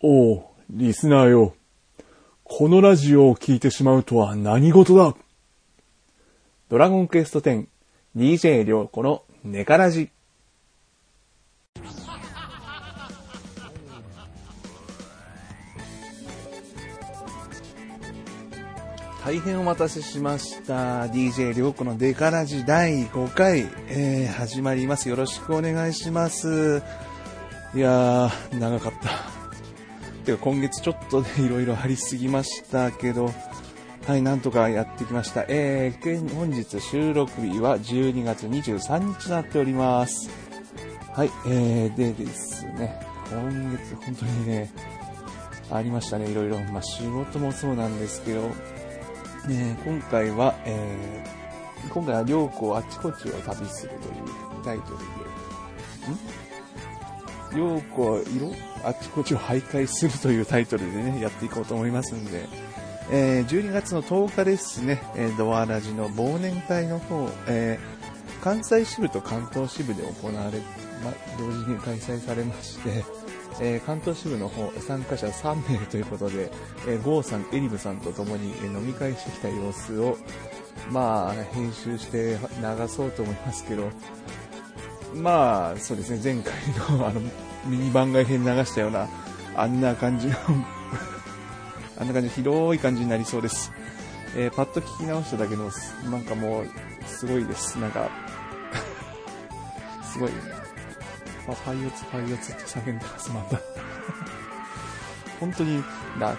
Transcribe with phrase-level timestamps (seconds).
[0.00, 1.54] おう、リスナーよ。
[2.44, 5.16] このラジオを聞いてしまうとは何事だ
[6.68, 7.66] ドラゴンクエスト10、
[8.16, 10.10] DJ りょうこのネカラジ。
[19.24, 21.06] 大変お待たせしました。
[21.06, 25.08] DJ りょうこのデカラジ第5回、えー、始まります。
[25.08, 26.82] よろしくお願いします。
[27.74, 29.37] いやー、長かった。
[30.28, 33.32] てか今月ちょっとね、いろいろありすぎましたけど、
[34.06, 35.46] はい、なんとかやってきました。
[35.48, 40.28] えー、本日収録日は12月23日となっております。
[41.14, 44.70] はい、えー、でですね、今月本当にね、
[45.70, 46.58] ありましたね、いろいろ。
[46.64, 48.42] まあ仕事もそうなんですけど、
[49.46, 54.10] ね、今回は、えー、今回は良子あちこちを旅するとい
[54.60, 56.37] うタイトルで、ん？
[57.54, 58.52] 良子色
[58.84, 62.46] あちこちを徘徊するというタイトルでね、やっていこうと思いますんで、
[63.10, 70.60] えー、12月の10日ですね、えー、ドアラジの忘年会の方、えー、関西支部と関東支部で行われ、
[71.04, 73.04] ま、同時に開催されまして、
[73.60, 76.50] えー関東支部の方、参加者3名ということで、
[76.86, 80.16] えーゴーさん、エリムさんと共に、え飲み会してきた様子を、
[80.90, 83.90] まあ、編集して流そうと思いますけど、
[85.14, 86.54] まあ、そうですね、前回
[86.98, 87.20] のあの、
[87.66, 89.08] ミニ番外編流したような、
[89.56, 90.34] あんな感じの、
[91.98, 93.72] あんな感じ、広い感じになりそうです。
[94.36, 95.70] えーパッと聞き直しただけの、
[96.10, 96.66] なんかもう、
[97.06, 97.78] すごいです。
[97.78, 98.08] なんか、
[100.04, 100.30] すごい、
[101.46, 103.58] まあ、パイオツ、パイオツって叫んでます、また。
[105.40, 105.82] 本当に、
[106.18, 106.36] な、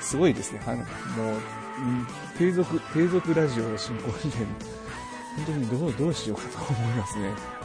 [0.00, 0.60] すごいですね。
[0.66, 2.06] はもう、うん
[2.38, 7.57] 継続、継続ラジオの進行で、本当にどう、どうしようかと思いますね。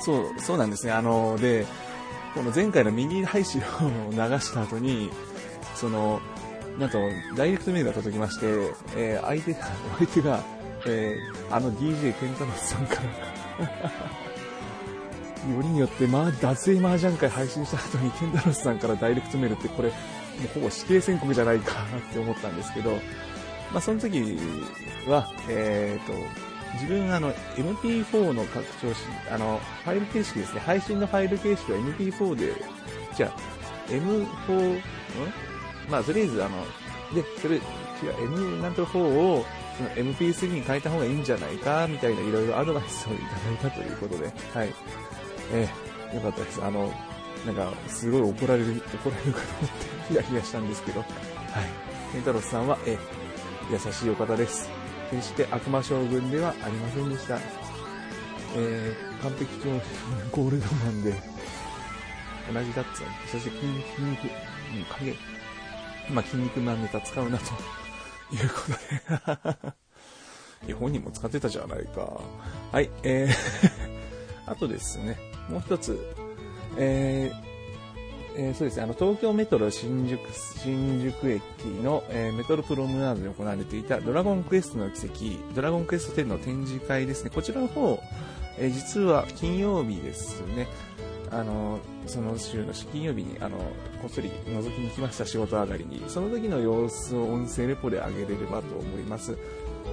[0.00, 0.92] そう、そうなんですね。
[0.92, 1.66] あの、で、
[2.34, 3.64] この前回のミニ配信を
[4.10, 5.10] 流した後に、
[5.74, 6.20] その、
[6.78, 6.98] なんと、
[7.36, 8.46] ダイレクトメールが届きまして、
[8.96, 9.58] えー相手が、
[9.98, 10.42] 相手が、
[10.86, 12.96] えーあの DJ ケンタロスさんか
[13.58, 13.64] ら、
[15.54, 19.94] よりによって、まあ、脱衣麻雀会配信した後にケンタロスさんからダイレクトメールって、これ、も
[20.44, 21.72] うほぼ死刑宣告じゃないか
[22.10, 22.92] って思ったんですけど、
[23.72, 24.38] まあ、その時
[25.06, 26.12] は、えっ、と、
[26.80, 30.60] 自分あの MP4 の拡張子、あの、ファイル形式ですね。
[30.60, 32.52] 配信のファイル形式は MP4 で、
[33.16, 34.82] じゃあ、M4、ん？
[35.90, 36.64] まあ、とりあえずあの、
[37.14, 37.62] で、それ、違う、
[38.22, 39.44] M なんと4を、
[39.76, 44.74] その MP3 に変えた方がいいんじゃないか、みたいないろいろアドバイスをいただいたということで、はい。
[45.52, 45.68] え
[46.12, 46.62] えよかったです。
[46.62, 46.92] あの、
[47.46, 51.08] なんか、すごい怒られる、怒られるかと思って、ヒヤヒヤしたんですけど、はい。
[52.12, 53.28] ケンタロスさんは、ええ
[53.70, 54.77] 優しいお方です。
[55.10, 57.38] 決して悪魔将軍ではありませんでした。
[58.56, 59.70] えー、完璧超
[60.32, 61.12] ゴールドマンで、
[62.52, 63.60] 同じだっつうそして筋
[63.96, 65.16] 筋肉、うん、影、
[66.10, 67.44] まあ、筋肉マンネタ使うなと
[68.34, 69.74] いうことで。
[70.66, 72.20] いや、本人も使ってたじゃないか。
[72.72, 73.32] はい、えー、
[74.50, 75.18] あとですね、
[75.48, 75.98] もう一つ、
[76.76, 77.47] えー、
[78.40, 81.42] えーそうですね、あの、東京メトロ新宿、新宿駅
[81.82, 87.30] の、えーメトロプロムナードで行われていたドラゴンクエストの奇跡、ドラゴンクエスト10の展示会ですね。
[87.34, 88.00] こちらの方、
[88.56, 90.68] えー実は金曜日ですね。
[91.30, 93.58] あの、その週の金曜日に、あの、
[94.00, 96.02] こっそり覗きに来ました、仕事上がりに。
[96.06, 99.32] その時の様子を音声レポで上げれればと思います。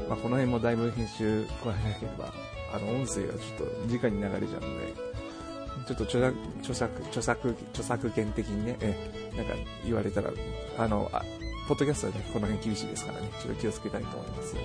[0.07, 2.31] まあ、この辺もだいぶ編集加えなければ、
[2.73, 5.14] あの、音声がちょっと直に流れちゃうので、
[5.87, 9.53] ちょっと著作、著作、著作、権的にね、えなんか
[9.83, 10.31] 言われたら、
[10.77, 11.23] あの、あ
[11.67, 14.55] ポッドキャストはね、この辺厳しいですからね、ちょっと気をつけたいと思います。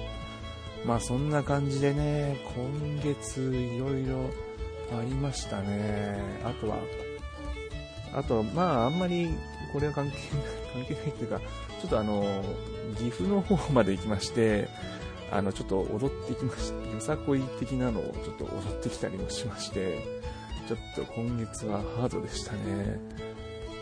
[0.85, 4.31] まあそんな感じでね、今月いろいろ
[4.99, 6.19] ありましたね。
[6.45, 6.79] あとは、
[8.13, 9.31] あとは、まああんまり
[9.73, 10.27] これは関係ない、
[10.73, 12.45] 関係ないっていうか、ちょっとあの、
[12.97, 14.69] 岐阜の方まで行きまして、
[15.31, 16.95] あの、ちょっと踊ってきました。
[16.95, 18.49] よさこい的なのをちょっと踊
[18.79, 20.21] ってきたりもしまして、
[20.71, 23.01] ちょっと今月はハードでしたね。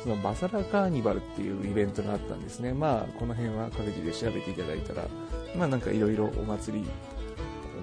[0.02, 2.72] そのバサラカーニバルっていうイベントがあったんですね。
[2.72, 5.06] まあ、この辺は各自で調べていただいたら、
[5.54, 6.88] まあなんかいろいろお祭り、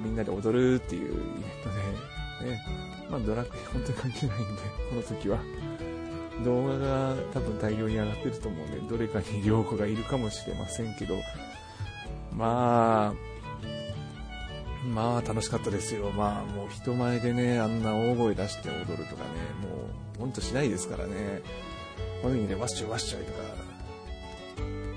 [0.03, 1.21] みんなで踊るっていうイベン
[1.63, 2.61] トで、ね、
[3.11, 5.37] まあドラクエ本当に関係ないんで、この時は。
[6.43, 11.15] 動画が多分大量に上がってると思うんで、どれかに良子がいるかもしれませんけど、
[12.35, 13.34] まあ、
[14.93, 16.11] まあ楽しかったですよ。
[16.11, 19.29] まあもう人前でね、あんな大声出して踊るとかね、
[19.61, 21.41] もうほんとしないですからね。
[22.21, 23.39] この時にね、わっしょいわっしょいとか、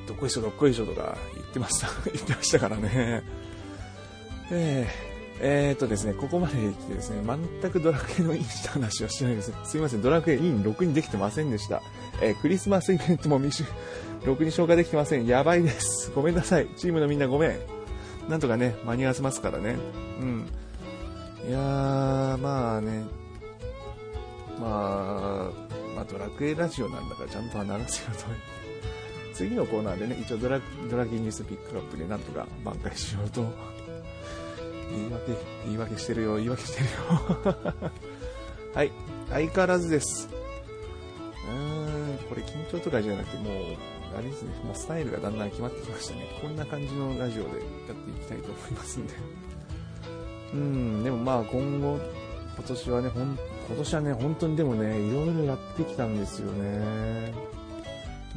[0.06, 3.22] どっこいしょどっこいしょとか言ってました、 言ってましたからね。
[4.50, 5.08] ええ
[5.40, 7.22] えーとですね、ここまで来てですね、
[7.62, 9.52] 全くドラクエのインした話をしないです。
[9.64, 11.80] すいません、ドラクエイン6にできてませんでした。
[12.20, 13.64] えー、クリスマスイベントも未
[14.24, 15.26] ろくに消化できてません。
[15.26, 16.10] やばいです。
[16.14, 16.66] ごめんなさい。
[16.76, 17.77] チームのみんなごめん。
[18.28, 19.76] なんとかね、間に合わせますからね。
[20.20, 20.46] うん。
[21.48, 23.04] いやー、まあね、
[24.60, 28.24] まあ、まあ、ドラクエラジオなんだからちゃんと話すよと。
[29.34, 30.60] 次のコーナーでね、一応ドラ
[30.90, 33.46] ドラギニュースピックアップでなんとか挽回しようと。
[34.90, 35.36] 言い訳、
[35.66, 37.74] 言い訳してるよ、言い訳してるよ。
[38.74, 38.92] はい、
[39.30, 40.28] 相変わらずです。
[41.46, 43.54] うーん、これ緊張とかじゃなくて、もう、
[44.16, 46.26] あれですね、もうスタイルがだんだん決まってきましたね。
[46.40, 49.14] こんな感じのラジオでやっていきたいと思いますんで。
[50.54, 51.98] うん、でもまあ今後、
[52.56, 53.38] 今年はね、ほん、
[53.68, 57.32] 今年はね、本当にでもね、いろいろやってきたんですよね。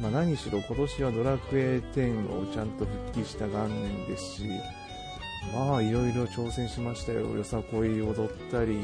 [0.00, 4.42] まあ何しろ今年はドラクエ10をちゃんと復帰した元年ですし、
[5.54, 7.20] まあいろいろ挑戦しましたよ。
[7.20, 8.78] よさこい踊ったり、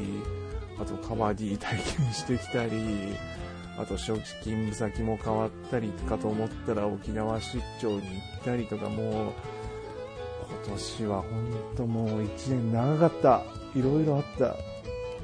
[0.79, 2.71] あとカバディ体験してきたり、
[3.77, 8.01] あと職勤先も変わったりかと思ったら沖縄出張に行
[8.41, 9.33] ったりとかもう
[10.65, 11.29] 今年は本
[11.77, 13.43] 当もう1年長かった。
[13.75, 14.55] いろいろあった。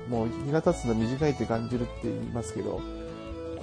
[0.08, 2.80] もう日が経つの短いって感じるって言いますけど、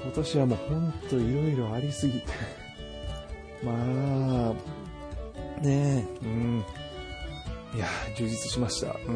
[0.03, 2.27] 今年はもう本当いろいろありすぎて
[3.63, 3.75] まあ、
[5.65, 6.65] ねえ、うん。
[7.75, 7.87] いや、
[8.17, 8.97] 充実しました。
[9.07, 9.11] う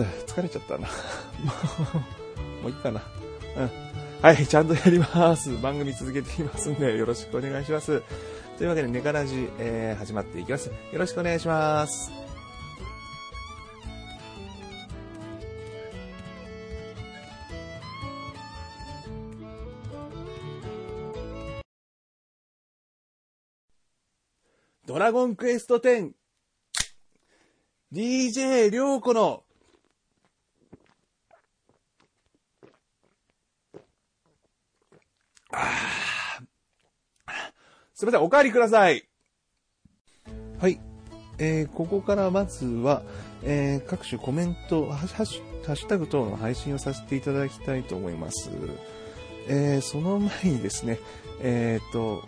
[0.00, 0.02] ん。
[0.26, 0.88] 疲れちゃったな。
[2.62, 3.00] もういいかな。
[3.56, 3.70] うん。
[4.22, 5.56] はい、ちゃんとやります。
[5.58, 8.02] 番組続けていますんで、よろしくお願いします。
[8.58, 10.68] というわけで、ネカラジ、えー、始まっていきます。
[10.68, 12.26] よろしくお願いします。
[24.86, 25.80] ドラゴンクエスト
[27.92, 29.45] 10DJ りょうこの
[37.94, 39.08] すみません、お帰りください。
[40.58, 40.80] はい。
[41.38, 43.02] えー、ここからまずは、
[43.42, 48.50] えー、各種コメントハッシュ、タグ等の配信をさせていただきたいと思います。
[49.48, 50.98] えー、その前にですね、
[51.42, 52.22] えっ、と、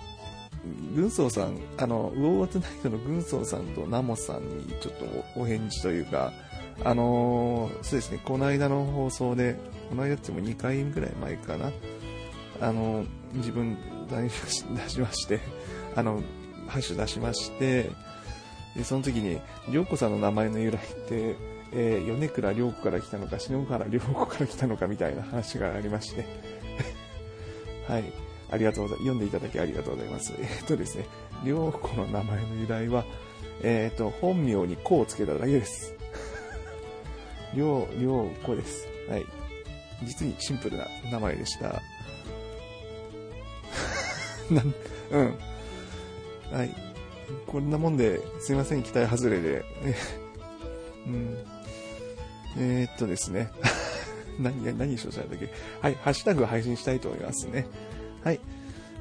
[0.95, 6.33] 軍曹さん、あの、ウォートナイトの軍曹さんとナモさんにちょっとお返事というか、
[6.85, 9.57] あのー、そうですね、この間の放送で、
[9.89, 11.71] この間っても2回ぐらい前かな、
[12.61, 13.77] あのー、自分
[14.09, 14.29] 出
[14.89, 15.41] しまして、
[15.95, 16.23] あの、
[16.67, 17.91] ハッシュ出しまして、
[18.77, 20.79] で、その時に、りょうこさんの名前の由来っ
[21.09, 21.37] て、
[21.73, 26.25] えー、米倉涼子から来たのか、篠原涼子から来たのかみたいな話がありまして、
[27.87, 28.05] はい。
[28.51, 29.09] ありがとうございます。
[29.09, 30.33] 読んでいただきありがとうございます。
[30.39, 31.07] えー、っとですね、
[31.45, 33.05] 涼子の名前の由来は、
[33.63, 35.95] えー、っと、本名に子をつけただけです。
[37.55, 38.87] 涼、涼子です。
[39.09, 39.27] はい。
[40.05, 41.83] 実にシンプルな名前でした。
[44.51, 44.63] な、
[45.11, 45.39] うん。
[46.53, 46.75] はい。
[47.47, 49.65] こんなもんで、すいません、期待外れで。
[51.07, 51.37] うん。
[52.59, 53.51] えー、っとですね。
[54.39, 55.49] 何、何しようとしたんだっけ
[55.81, 57.67] はい、ハッシュタグ配信したいと思いますね。
[58.23, 58.41] はい。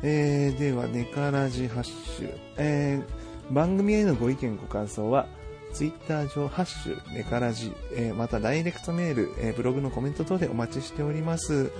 [0.04, 2.34] えー、では、ネカラジハッシュ。
[2.58, 5.28] えー、番組へのご意見、ご感想は、
[5.74, 11.72] ツイッター上、ハッシュ、ネカラジ、えー、またダイレクトメール、えー、ブログのコメント等でお待ちしております。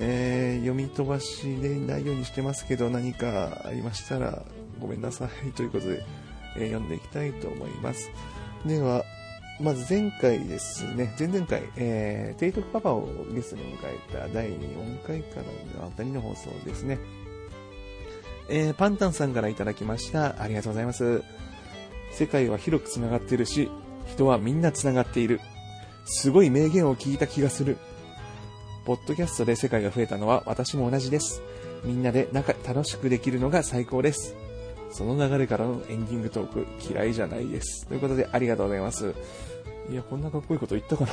[0.00, 4.42] えー、読み飛ばしでないようにしてますけど、何かありましたら
[4.80, 6.02] ごめんなさいということで、
[6.56, 8.10] えー、読んでいきたいと思います。
[8.64, 9.04] では、
[9.60, 16.98] まず前回ですね、前々回、えー、テイトクパパをゲストに迎えた第4回からのあたりの放送ですね。
[18.48, 20.42] えー、パンタンさんからいただきました。
[20.42, 21.22] ありがとうございます。
[22.10, 23.70] 世界は広く繋がっているし、
[24.06, 25.40] 人はみんな繋がっている。
[26.06, 27.76] すごい名言を聞いた気がする。
[28.84, 31.42] ポッドキャストで世界が増えたのは私も同じです。
[31.84, 34.34] みんなで仲楽しくできるのが最高です。
[34.90, 37.86] その流れからのエンディングトーク嫌いじゃないです。
[37.86, 39.14] ということでありがとうございます。
[39.90, 41.04] いや、こんなかっこいいこと言ったか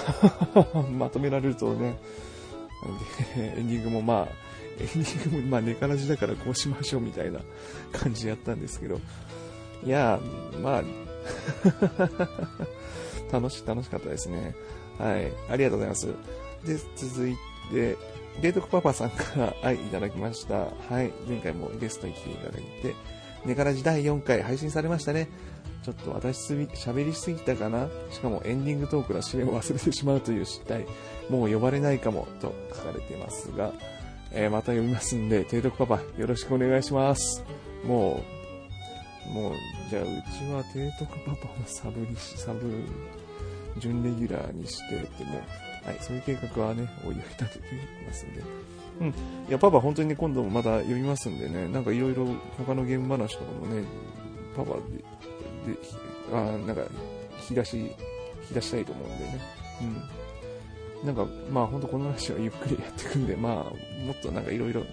[0.74, 1.98] な まとめられるとね。
[3.36, 4.28] エンディングもまあ、
[4.80, 7.40] エンディングもまあ、ネカラジだからこうしましょうみたいな
[7.92, 9.00] 感じやったんですけど。
[9.86, 10.20] いや、
[10.62, 10.84] まあ
[13.32, 14.56] 楽し、楽しかったですね。
[14.98, 15.32] はい。
[15.50, 16.08] ありがとうございます。
[16.66, 17.36] で、続い
[17.72, 17.98] で、
[18.42, 20.56] デートパパさんから愛いただきました。
[20.56, 21.12] はい。
[21.28, 22.96] 前回もゲストに来ていただいて、
[23.46, 25.30] ネガラジ第4回配信されましたね。
[25.84, 30.86] ちょっと私すび、喋りすぎたかなしかもエンディングトークの締めを忘れてしまうという失態。
[31.30, 33.72] もう呼ばれないかも、と書かれていますが、
[34.32, 37.44] えー、また読みますんで、提督パパ、よろしくお願いします。
[37.86, 38.22] も
[39.32, 39.54] う、もう、
[39.90, 42.84] じゃあ、うちは提督パパのサブにし、サブ、
[43.78, 45.42] 準レギュラーにしてってもう、
[45.88, 48.44] はい、そういう計画はね、おいおい立てていますんで。
[49.00, 49.08] うん。
[49.08, 49.14] い
[49.50, 52.28] や、パパ本当にね、今度もまた読みますんでね、なんかいろいろ
[52.58, 53.84] 他のゲーム話とかもね、
[54.54, 54.98] パパで、
[55.72, 55.80] で、
[56.34, 56.82] あなんか、
[57.40, 57.88] 引き出し、引
[58.50, 59.40] き出したいと思うんでね。
[61.04, 61.08] うん。
[61.08, 64.84] なんか、まあ本当この話はゆっくりやっていくんで、まあ、もっとなんかいろいろ、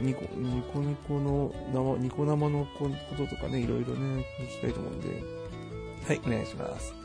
[0.00, 5.08] ニコ、ニコニコの生、ニコ生のこととかね、いろいろね、聞きたいと思うんで、
[6.08, 7.01] はい、お願いします。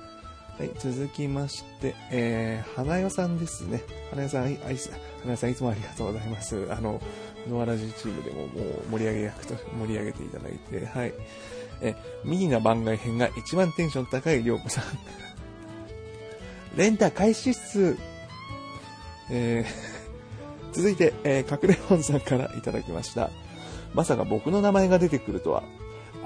[0.57, 3.83] はい、続きまして、えー、花代さんですね。
[4.09, 4.75] 花代さん、あい、花
[5.27, 6.67] 代さんいつもありがとうございます。
[6.71, 6.99] あの、
[7.47, 11.13] ノアラジチームでももう盛り上げ役と盛り上げていただいて、はい。
[11.81, 11.95] え、
[12.25, 14.83] 右が番外編が一番テンション高いりょうこさん。
[16.75, 17.95] レンタ開始っす。
[19.29, 23.29] えー、 続いて、えー、隠れ本さんからいただきました。
[23.93, 25.61] まさか僕の名前が出てくるとは。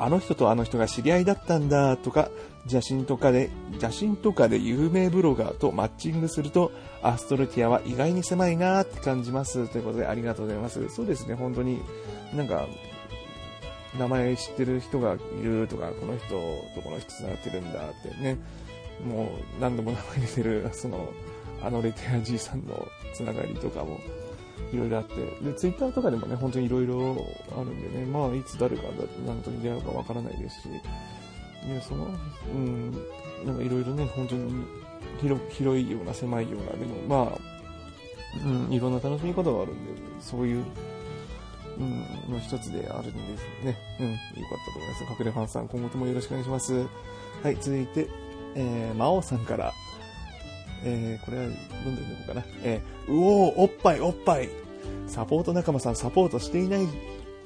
[0.04, 2.30] あの人とあの人が知り合いだったんだとか、
[2.68, 6.72] 写真とかで、写真とかで有名ブロガーとマッチングすると、
[7.04, 9.68] アストルティアは意外に狭いなって感じます。
[9.70, 10.90] ということでありがとうございます。
[10.90, 11.80] そうですね、本当に、
[12.34, 12.68] なんか、
[14.00, 18.38] 名前知ってる人がいるとか、この人とこの人繋がってるんだってね、
[19.06, 19.26] も
[19.58, 21.10] う何度も名前出てる、その、
[21.62, 24.00] あのレテアじいさんのつながりとかも、
[24.72, 26.96] いろいろあって、で、ツイッターとかでもね、本当にいろいろ
[27.58, 28.84] あるんでね、まあ、いつ誰が
[29.26, 32.08] 何とに出会うかわからないですし、いや、その、
[32.54, 32.92] うん、
[33.46, 34.66] なんかいろいろね、本当に
[35.20, 37.38] 広広いような狭いような、でもまあ、
[38.46, 40.64] うん、いろんな楽しみ方があるんで、そういう、
[41.78, 43.78] うん、の一つであるんですね。
[44.00, 45.04] うん、よかったと思います。
[45.20, 46.86] 隠れファンさん、今後ともよろしくお願いします。
[47.44, 48.08] はい、続いて、
[48.56, 49.74] えー、魔王さんから、
[50.84, 52.44] えー、これは読んでるのかな。
[52.64, 54.50] えー、うおー、おっぱい、おっぱい。
[55.08, 56.88] サポート仲間さん、サポートしていない、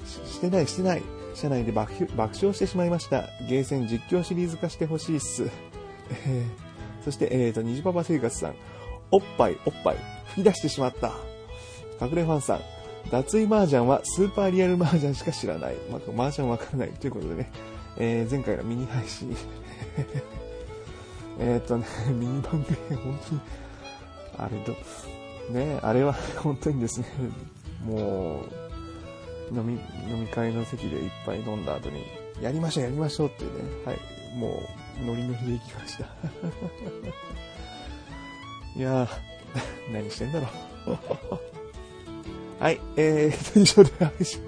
[0.04, 1.02] してない、してない。
[1.34, 3.24] 社内で爆爆笑してしまいました。
[3.46, 5.50] ゲーセン実況シリーズ化してほしいっす。
[6.10, 8.54] えー、そして、えーと、虹パパ生活さん。
[9.10, 9.96] おっぱい、おっぱい。
[10.28, 11.12] 吹き出してしまった。
[12.00, 12.60] 隠れファンさん。
[13.10, 15.76] 脱衣麻雀はスーパーリアル麻雀しか知らない。
[15.90, 16.88] まあ、麻雀わからない。
[16.88, 17.50] ということでね、
[17.98, 19.36] えー、前回のミニ配信
[21.38, 23.40] えっとね、 ミニ番組、本当に、
[24.38, 24.72] あれと、
[25.52, 27.06] ね、あれは本当にですね、
[27.84, 28.42] も
[29.52, 29.74] う、飲み、
[30.08, 32.04] 飲み会の席でいっぱい飲んだ後に、
[32.40, 33.98] やりましょう、やりましょうっていうね、はい、
[34.36, 34.62] も
[35.02, 36.04] う、ノリノリで行きました。
[38.76, 39.08] いやー、
[39.92, 40.48] 何してんだろ
[40.86, 40.98] う。
[42.62, 44.40] はい、えーと、以上で配信。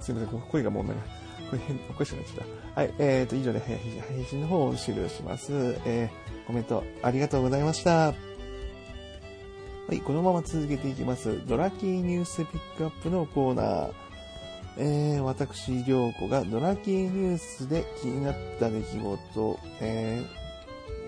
[0.00, 1.17] すいません、声がもうなんか、
[1.50, 2.80] これ変、おかしくなっちゃった。
[2.80, 5.52] はい、えーと、以上で配信の方を終了します。
[5.86, 8.12] えー、コメントありがとうございました。
[9.88, 11.40] はい、このまま続けていきます。
[11.46, 13.92] ドラキーニュースピックアップのコーナー。
[14.80, 20.22] えー、私、りょうこがドラキーニュースで気になった出来事、え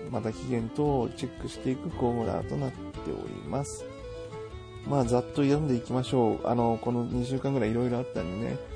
[0.09, 2.77] ー、また期限等をチェックしていくコーナーとなって
[3.11, 3.85] おります。
[4.87, 6.47] まあ、ざっと読んでいきましょう。
[6.47, 8.70] あの、この2週間ぐらいいろいろあったんでね。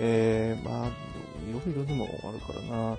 [0.00, 2.98] えー、まあ、いろいろでもあるからな。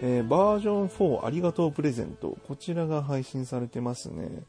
[0.00, 2.36] えー、バージョン4ありがとうプレゼント。
[2.46, 4.44] こちらが配信されてますね。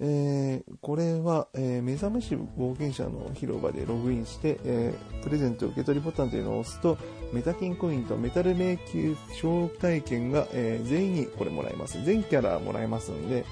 [0.00, 6.98] えー、これは、えー、目覚めし冒険者の広場でログインして、えー、プレゼント受け取りボタンというのを押すと、
[7.32, 12.02] メタキンコインとメタル迷宮招待券が、え全員にこれもらえます。
[12.04, 13.44] 全キャラもらえますんで、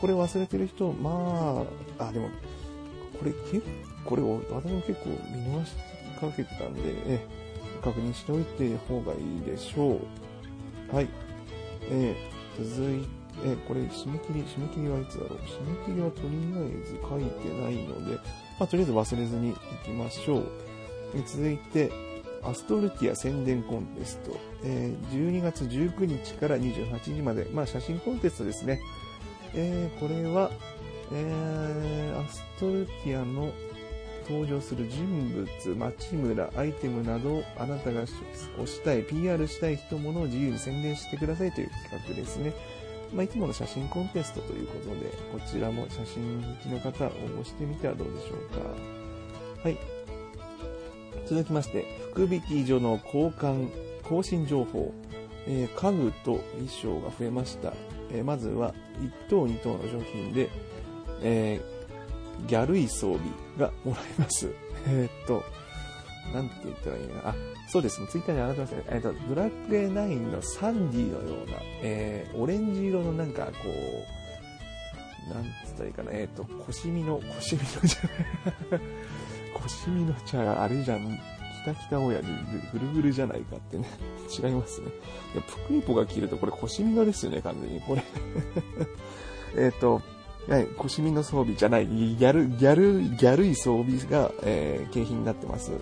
[0.00, 1.66] これ忘れてる人、ま
[1.98, 2.28] あ、あ、でも、
[3.18, 3.66] これ結構、
[4.06, 5.72] これを私も結構見逃し
[6.18, 7.39] かけてたんで、え
[7.80, 10.00] 確認しておいて方がいいでしょ
[10.92, 10.94] う。
[10.94, 11.08] はい。
[11.90, 18.16] えー、続いて、えこれ、締め切り、締め切りはいつだろう締め切りはとりあえず書いてないので、
[18.58, 20.46] まあ、とりあえず忘れずに行きましょう。
[21.14, 21.90] え続いて、
[22.42, 28.80] アストルティア宣伝コンテスト、えー、12月19日から28日まで、まあ、写真コンテストですね。
[29.54, 30.50] えー、これは、
[31.12, 33.52] えー、アストルティアの
[34.30, 35.28] 登場する人
[35.64, 42.52] 物、街村、アイテムなどあなたが推したい、PR したい人物を自由に宣伝してくださいという企画ですね。
[43.12, 49.64] まあ、いつもの写真コンテストということで、こちらも写真好きの方、応募してみてはどうでしょうか。
[49.64, 49.76] はい。
[51.26, 53.68] 続きまして、福引き所の交換、
[54.04, 54.94] 更新情報、
[55.48, 57.72] えー、家具と衣装が増えました。
[58.12, 60.48] えー、まずは、1等2等の商品で、
[61.22, 61.79] えー、
[62.46, 63.20] ギャルい装備
[63.58, 64.48] がもらえます。
[64.86, 65.42] えー、っと、
[66.34, 67.14] なんて言ったらいいな。
[67.24, 67.34] あ、
[67.68, 68.06] そうですね。
[68.08, 68.82] ツイッターに上がってますね。
[68.88, 73.50] えっと、ドラックエ9のサンディのような、えー、オレンジ色のなんかこ
[75.28, 76.10] う、なんつったらいいかな。
[76.12, 78.80] えっ、と、腰身の、腰身のじゃない。
[79.54, 81.18] 腰身のじゃあ、れじゃん。
[81.62, 82.26] 北北親父、
[82.72, 83.86] ぐるぐるじゃないかってね。
[84.42, 84.88] 違いますね。
[85.34, 87.80] いや、プクリポが着るとこれ腰みのですよね、完全に。
[87.82, 88.02] これ
[89.56, 90.00] えっと、
[90.48, 95.72] はい、腰みの装備じゃない、ギャル、ギャル、ギャルい装備が、えー、景品になってます。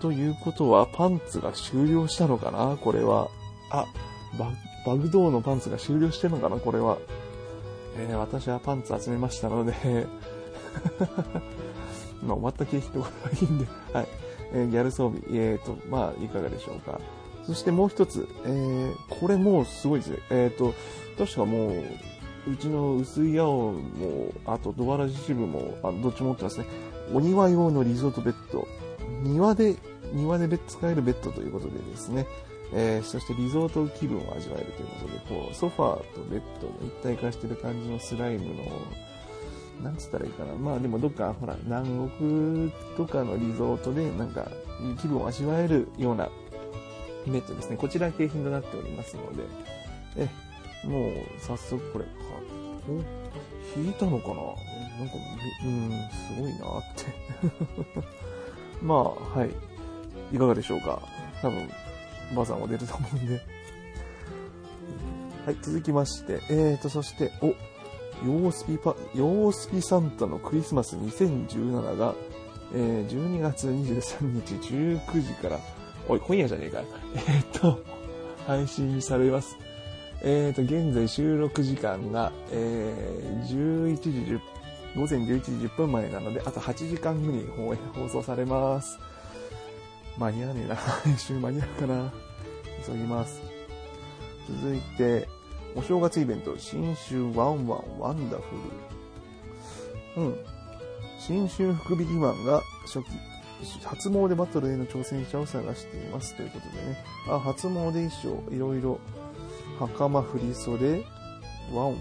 [0.00, 3.28] ということは、パンツが終了したのかなこれは。
[3.70, 3.86] あ、
[4.38, 4.52] バ
[4.86, 6.98] バグドーのパンツが終了してるのかなこれは。
[7.98, 9.72] えー、私はパンツ集めましたので
[12.22, 14.08] まあ、終わった景品ところはいいんで、はい。
[14.52, 17.00] えー、ギャル装備、えーと、まあ、いかがでしょうか。
[17.46, 20.18] そしてもう一つ、えー、これもうすごいですね。
[20.30, 20.74] えっ、ー、と、
[21.18, 21.84] 確かもう、
[22.46, 26.66] うちの薄い青も、あとドアラジ支部も、あどっちも持ってますね。
[27.12, 28.66] お庭用のリゾートベッド。
[29.22, 29.76] 庭で、
[30.12, 32.26] 庭で使えるベッドということでですね。
[32.72, 38.62] えー、そしてリゾート気分を味わえるということで、こう、ソファーとベッドの一体化してる感じのスライムの、
[39.82, 40.54] なんつったらいいかな。
[40.54, 44.50] まあでもどっか、ほら、南国とかのリゾートで、なんか、
[45.00, 46.28] 気分を味わえるような
[47.26, 47.76] ベッドですね。
[47.76, 49.42] こちら景品となっておりますので、
[50.16, 50.28] え、
[50.86, 52.04] もう、早速これ、
[52.88, 54.34] お、引いたのかな？
[54.34, 55.14] なんか、
[55.64, 57.04] うん、すごいなって。
[58.82, 59.50] まあ、はい。
[60.34, 61.02] いかがでしょうか？
[61.42, 61.68] 多分、
[62.34, 63.40] バザーも出ると思うんで。
[65.44, 72.14] はい、続きまして、えーと、そして、お、ヨースピパ、ヨースピサンタのクリスマス2017が、
[72.74, 75.60] えー、12月23日19時から、
[76.08, 76.82] おい、今夜じゃねえか。
[77.14, 77.78] えーと、
[78.46, 79.56] 配信されます。
[80.22, 84.40] えーと、現在収録時間が、えー、11時10
[84.96, 87.46] 午前11時10分前なので、あと8時間後に
[87.94, 88.98] 放送されます。
[90.16, 90.76] 間に合わねえな。
[91.04, 92.12] 編集間に合うかな。
[92.86, 93.42] 急ぎます。
[94.48, 95.28] 続いて、
[95.74, 98.42] お正月イベント、新春ワンワンワンダフ
[100.16, 100.22] ル。
[100.22, 100.36] うん。
[101.18, 103.08] 新春福引きマンが初期、
[103.84, 107.04] 初詣バトルへの挑戦者を探していますということでね。
[107.28, 108.98] あ、初詣衣装、いろいろ、
[109.78, 111.04] 袴振袖、
[111.72, 111.96] ワンワン、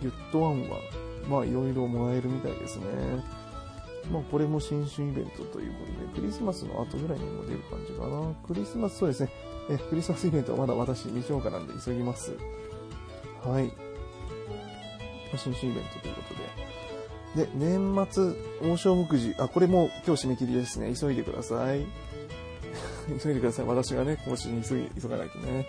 [0.00, 0.80] ギュッとワンワン、
[1.28, 2.84] まあいろいろもらえるみたいですね。
[4.10, 8.32] まあこれも新春イベントということで、クリスマスの後ぐらいにも出る感じかな。
[8.46, 9.30] クリスマス、そうですね。
[9.70, 12.32] え、クリスマスイベントはまだ私未消化なんで急ぎます。
[13.44, 13.70] はい。
[15.36, 17.46] 新春イベントということで。
[17.46, 18.34] で、年末、
[18.70, 19.34] 王将目次。
[19.38, 20.94] あ、これも今日締め切りですね。
[20.98, 21.84] 急いでください。
[23.22, 23.66] 急いでください。
[23.66, 25.66] 私がね、更新急ぎ、急がないとね。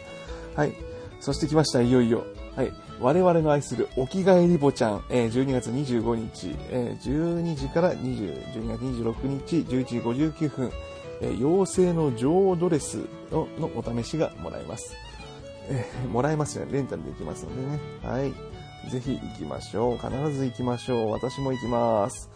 [0.56, 0.74] はい。
[1.20, 2.24] そして来ました、いよいよ。
[2.56, 2.74] はい。
[3.00, 10.72] 我々の愛するおきがえりぼちゃん、えー、12月25日、えー、12時から20、12月26日、11時59分、
[11.22, 14.96] えー、妖精の女王ドレスのお試しがもらえます。
[15.70, 16.74] えー、もらえますよね。
[16.74, 17.80] レンタルできますのでね。
[18.04, 18.34] はい。
[18.90, 19.98] ぜひ行きましょう。
[19.98, 21.12] 必ず行きましょう。
[21.12, 22.30] 私も行きます。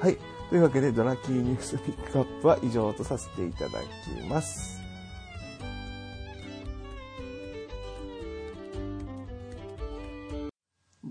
[0.00, 0.18] はい。
[0.50, 4.83] というわけで、ドラキーニュースピックアップは以上とさせていただきます。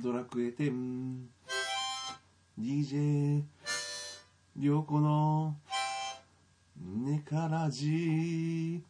[0.03, 1.15] ドラクエ10
[2.59, 3.41] DJ
[4.59, 5.55] 良子の
[6.77, 8.83] ネカラジ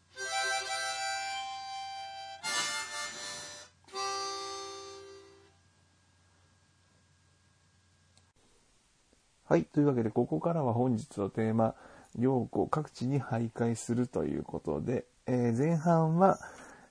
[9.46, 9.66] はい。
[9.66, 11.76] というわけで、ここからは本日のテーマ、
[12.18, 16.40] 良子各地に徘徊するということで、えー、前半は、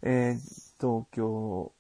[0.03, 1.73] えー、東京、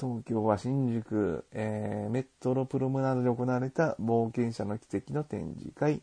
[0.00, 6.02] 東京は新宿、えー、メトロプロムナードで行われた冒険者の奇跡の展示会、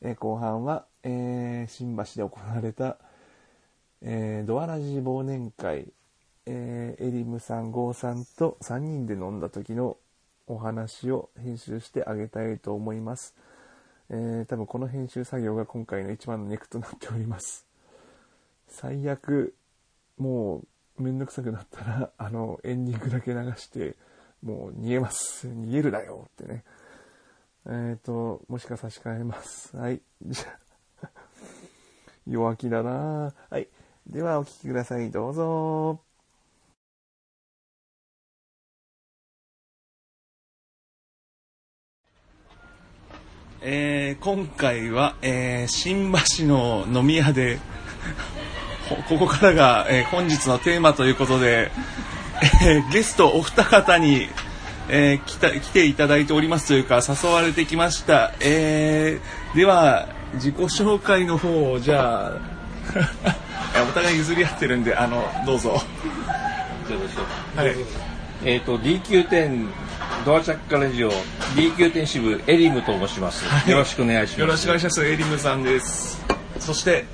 [0.00, 2.96] えー、後半は、えー、新橋で行われた、
[4.02, 5.92] えドアラジ忘年会、
[6.46, 9.96] えエリムさん、ゴーさんと3人で飲んだ時の
[10.46, 13.34] お話を編集してあげたいと思います。
[14.10, 17.66] え、多分この編集作業が今回の一番のネックとなっております。
[18.68, 19.54] 最悪、
[20.18, 20.66] もう
[20.98, 23.96] めんどくさくなったら、 あの、エンディングだけ流して、
[24.42, 25.48] もう逃げます。
[25.48, 26.64] 逃げるなよってね。
[27.66, 29.76] えっ、ー、と、もしか差し替えます。
[29.76, 30.02] はい。
[30.22, 31.08] じゃ
[32.26, 33.68] 弱気だなはい。
[34.06, 35.10] ではお聴きください。
[35.10, 36.00] どうぞ。
[43.64, 47.60] えー、今回は、えー、新橋の飲み屋で
[49.08, 51.70] ここからが、えー、本日のテーマということで、
[52.64, 54.28] えー、ゲストお二方に、
[54.88, 62.32] えー、来た来ていただいておりますというか誘われてきました、えー、では自己紹介の方をじゃあ
[63.88, 65.80] お互い譲り合ってるんであのどうぞ。
[67.56, 67.74] はい、
[68.44, 69.68] えっ、ー、と DQ10
[70.24, 71.10] ドアチャッカラジオ
[71.56, 74.40] DQ10 支部エリムと申します、はい、よろしくお願いします。
[74.40, 75.06] よろしくお願いします。
[75.06, 76.24] エリムさんです。
[76.58, 77.04] そして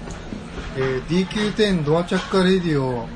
[0.76, 3.08] えー DQ10 ドアチャッカレディオ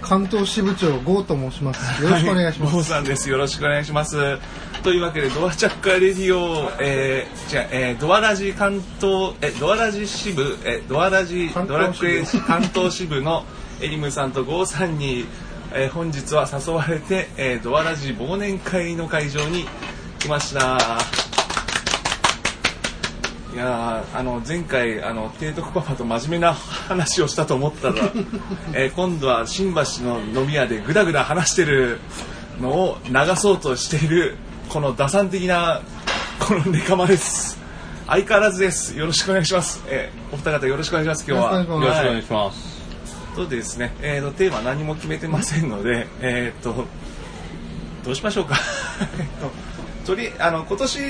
[0.00, 3.30] 関東支部長ゴーと申しますよろしくお願いします、はい、郷さんです。
[3.30, 4.38] よろしくお願いします。
[4.82, 13.44] というわけで、ドアチャッカーレディオ、えー、じゃあえードアラジ関東、え、ドアラジ支部、え、ドアラジ関ドラクエ関東支部の
[13.80, 15.24] エリムさんとゴーさんに、
[15.72, 19.64] えー本日は誘われて、えードアラジ忘年会の会場に
[20.18, 21.23] 来ました。
[23.54, 27.94] いやーあの前回あの提督パパと真面目な話をしたと思ったら、
[28.74, 32.00] えー今度は新橋の飲み屋でぐだぐだ話してる
[32.60, 34.36] のを流そうとしている
[34.68, 35.82] この打算的な
[36.40, 37.60] このネカマです。
[38.08, 38.98] 相変わらずです。
[38.98, 41.24] よろしくお願いします、えーお二方よろしくお願いします。
[41.30, 41.52] 今日は。
[41.52, 41.98] よろしくお願いします。
[41.98, 42.74] はいよろしくお願いします。
[43.36, 46.86] そうですね、えーとテーマ何も決めてませんので、えー、と
[48.04, 48.56] どうしましょうか。
[49.18, 49.73] えっと
[50.04, 51.00] とりあの今年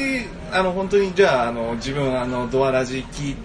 [0.53, 3.37] あの本当にじゃああの自分あのドアラジ聞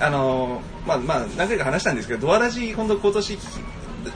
[0.00, 3.38] あのまあまあ何回か話したんですけどドアラジ本当今年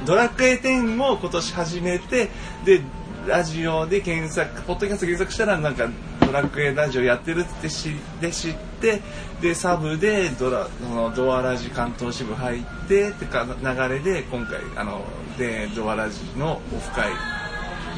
[0.04, 2.28] ドラクエ10を今年始めて
[2.64, 2.82] で
[3.26, 5.88] ラジオで検索ポッドキャスト検索したらなんか
[6.20, 9.00] ドラクエラジオやってるって知で知って
[9.40, 15.04] でサブでドラそのドアラジ関東支部入ってってか流れで今回あの
[15.36, 17.10] でドアラジのオフ会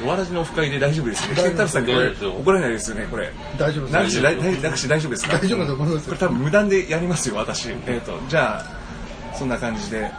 [0.04, 1.34] ドアラジのオフ会で大丈夫ですね。
[1.36, 3.32] ケンタロウさんこれ大丈夫ですよ怒られないですよねこれ。
[3.58, 5.38] 大丈夫ですなくし大なくし大丈夫ですか？
[5.38, 7.68] 大丈夫だと思いますよこれ多分無断でやりますよ私。
[7.86, 10.10] えっ、とじゃあそんな感じで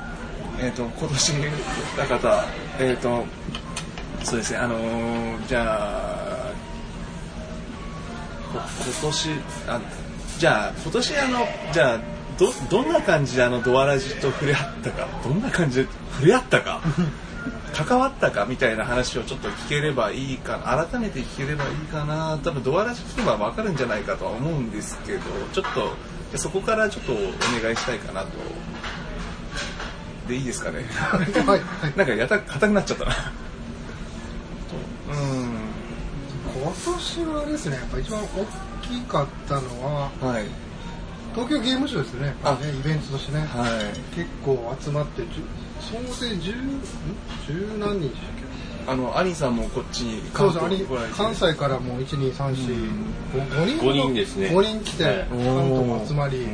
[0.59, 2.45] えっ、と今年二方
[2.79, 3.25] えっ、と
[4.23, 6.51] そうですねあのーじゃあ
[8.53, 8.59] こ
[9.01, 9.29] 今年
[9.67, 9.81] あ
[10.37, 11.39] じゃあ今年あの
[11.73, 11.99] じゃあ
[12.37, 16.81] どどんな感じであのドアラジと触れ合ったかどんな感じで触れ合ったか
[17.73, 25.21] 関わったかみたいな話をちょっと聞ければいいかな改めて聞ければいいかな多分ドアラジ聞けば分かるんじゃないかとは思うんですけど
[25.53, 27.15] ちょっとそこからちょっとお
[27.61, 28.29] 願いしたいかなと。
[30.27, 30.83] でいいですかね。
[30.83, 31.45] はい。
[31.45, 31.61] はい。
[31.97, 33.05] なんかやた硬くなっちゃった。
[33.05, 33.15] な
[35.11, 35.71] うん
[36.63, 38.27] 今年はですねやっぱ一番大
[38.81, 40.45] きかったのははい。
[41.33, 42.27] 東京ゲームショウですね。
[42.27, 42.35] ね
[42.79, 44.15] イベントとしてね、はい。
[44.15, 45.23] 結構集まって
[45.81, 46.81] 総勢10ん
[47.47, 48.41] ？10何人でしたっけ？
[48.87, 53.77] あの兄さんもこっちにそうそうあれ来られて関西からもう12345人？
[53.79, 54.47] 五人ですね。
[54.47, 55.15] 5人来て、はい。
[55.29, 56.47] 関東も集まり、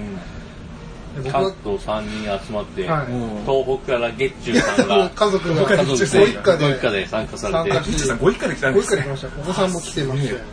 [1.31, 3.07] 関東3人集まって、はい。
[3.45, 6.69] 東北から月中さんが 家族が家族ご一で家で。
[6.69, 7.71] ご一家で参加されて。
[7.71, 9.27] 参加しギッチさんご一家で来たんごですね一家で来ました。
[9.27, 10.43] お子さんも来てましたよね。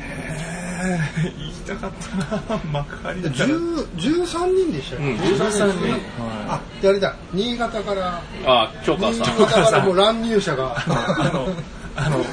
[0.00, 1.38] へー。
[1.38, 3.46] 言いたかったな幕張でだから。
[3.48, 6.00] 10 13人でしたよ、うん13人。
[6.48, 8.22] あであれだ新潟から。
[8.46, 10.76] あチョーカー新さん潟からもう乱入者が。
[10.76, 11.48] あの
[11.96, 12.24] あの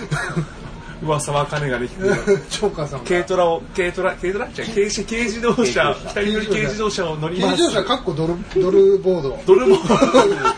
[1.04, 2.04] 噂は金ができて。
[2.50, 3.06] チョーカーさんが。
[3.10, 4.48] 軽トラを軽トラ軽トラ？
[4.54, 7.62] じゃあ軽自軽自動車軽二人乗り軽自動車を乗り軽ます。
[7.62, 9.40] 自動車かっこドルドルボード。
[9.46, 9.98] ドルボード。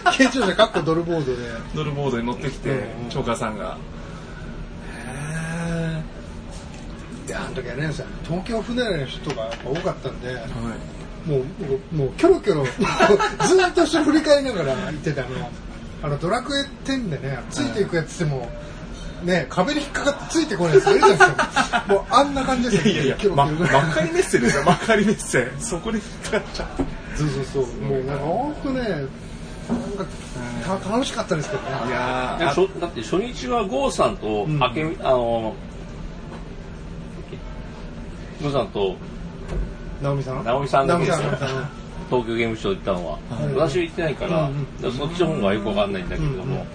[0.12, 1.38] 軽自動車かっこドルボードで。
[1.74, 2.74] ドルボードに乗ってきてう
[3.08, 3.10] ん。
[3.10, 3.78] チョーカーさんが
[5.06, 6.04] へ
[7.28, 7.90] であの時はね
[8.24, 10.50] 東京府内の人が多かったんでーはい。
[11.30, 12.66] もうもうキョロキョロ
[13.48, 15.52] ずっと下振り返りながら言ってたあの。
[16.04, 18.50] あのドラクエ10でねついていくやつっても
[19.24, 21.32] ね壁に引っかかってついてこないやついるじゃないです
[21.72, 21.86] か。
[21.88, 22.94] もうあんな感じですよ。
[22.94, 24.64] いやいやまキョロ幕張メッセですよ。
[24.66, 26.84] 幕張メッセそこで引っかかっちゃって
[27.16, 27.66] そうそうそう。
[27.82, 28.98] もうなんか本当ねなん
[30.78, 31.70] かた楽しかったですけどね。
[31.88, 34.60] いやだって初日は郷さんとうん。
[34.60, 35.56] 明美、あの
[38.44, 38.96] 郷さんと。
[40.02, 40.44] 直美さん。
[40.44, 40.88] 直美さん。
[40.88, 41.30] だけですよ
[42.10, 43.54] 東京ゲームショウ行ったのは、はい。
[43.56, 46.66] 私は行ってないから、うんだからそっちの方がよくわかんないんだけれども、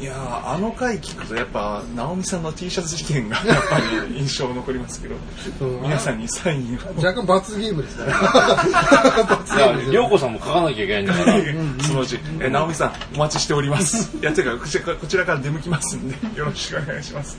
[0.00, 5.14] いやーあの回聞くとやっぱ直美さんの T シャツ事件が やっぱり印象残りますけど
[5.60, 5.78] う。
[5.78, 6.78] ん皆さんにサインを。
[6.96, 9.86] 若干罰ゲームですから。
[9.92, 11.34] 涼子さんも書かなきゃいけないんだから。
[11.82, 14.16] そのうち、えー直美さんお待ちしております。
[14.20, 17.38] いやていうかこちらから出向きますんでよろしくお願いします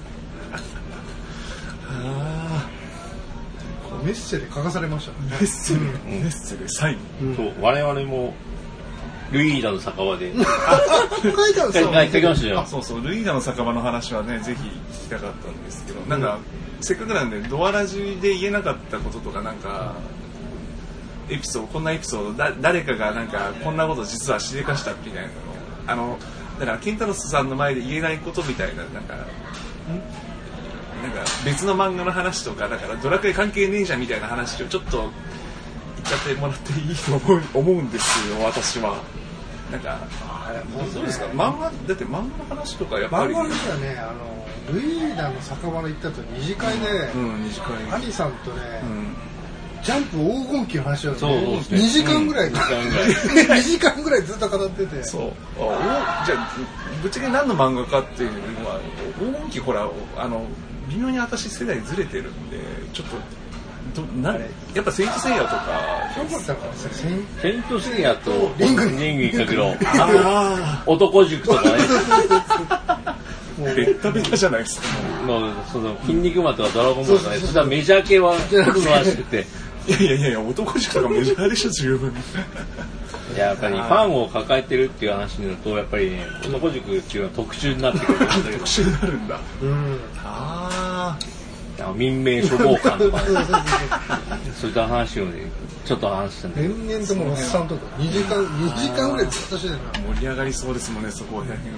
[4.04, 8.34] メッセで書かされましたーメッセで、メッセでサインそう我々も
[9.32, 10.32] ルイーダの酒場で。
[10.38, 12.60] 書いてあるんですよ書いてましたよ。
[12.60, 13.02] あそうそう。
[13.02, 16.38] ルイーダの酒場の話はねぜひ聞きたかったんですけどなんか、
[16.82, 19.94] せっかくなんでドアラジで言えなかったこととかなんか
[21.30, 25.34] エピソードこんなエピソードだ誰かがなんかこんなこと実はしでかしたみたいなの
[25.88, 26.20] あの
[26.60, 29.16] だからケンタロスさんの前で言えないことみたいななんか
[31.04, 35.12] なんか別の漫画の話とかだからドラクエ関係ねえじゃんみたいな話をちょっと言っ
[36.06, 38.96] ちゃってもらっていいと思う思うんですよ私は。
[39.70, 40.00] なんか
[40.94, 41.26] どうですか。
[41.28, 43.34] 漫画だって漫画の話とかやっぱり。
[43.34, 49.16] 漫画の時はねあのルイーダの酒場で行ったと二次会で、うん二次会兄さんとね、うん
[49.84, 52.54] ジャンプ黄金期の話をそうそう2時間ぐらい、うん。
[52.54, 55.04] 二時間ぐらい2時間ぐらいずっと語ってて。
[55.04, 55.22] そう。
[55.24, 56.58] あおじゃあ
[57.02, 58.80] ぶっちゃけ何の漫画かっていうのは
[59.20, 60.46] 黄金期ほらあの
[60.90, 62.58] 微妙に私世代ずれてるんで
[62.94, 63.18] ちょっと
[63.94, 64.40] どなん
[64.74, 66.10] やっぱ「聖地聖夜」とか
[67.42, 71.70] セントセイヤとリングリングかけろあ男塾とかね。
[72.70, 73.18] あ
[73.56, 74.88] ベッタベタじゃないですか。
[75.28, 77.40] のその筋肉マンとかドラゴンボールとかね。
[77.40, 79.46] それはメジャー系は来るらしくて
[79.88, 82.14] いやいやいや男塾とかメジャーでしょ十分
[83.34, 89.40] いややっぱりファンを抱えてるっていう話になるとやっぱりね男塾っていうのは特殊になってくるんだけど特殊になるんだ。
[89.62, 90.00] うん。
[90.24, 91.18] あ
[91.80, 93.00] あの民命処方官。
[93.00, 93.24] とかね
[94.56, 95.52] そういった話をね
[95.86, 101.74] ちょっと話したんで連々ともおっさんとか2時間2時間ぐらいずっとしてたなあ盛り上がりそうですもんねそこら辺は。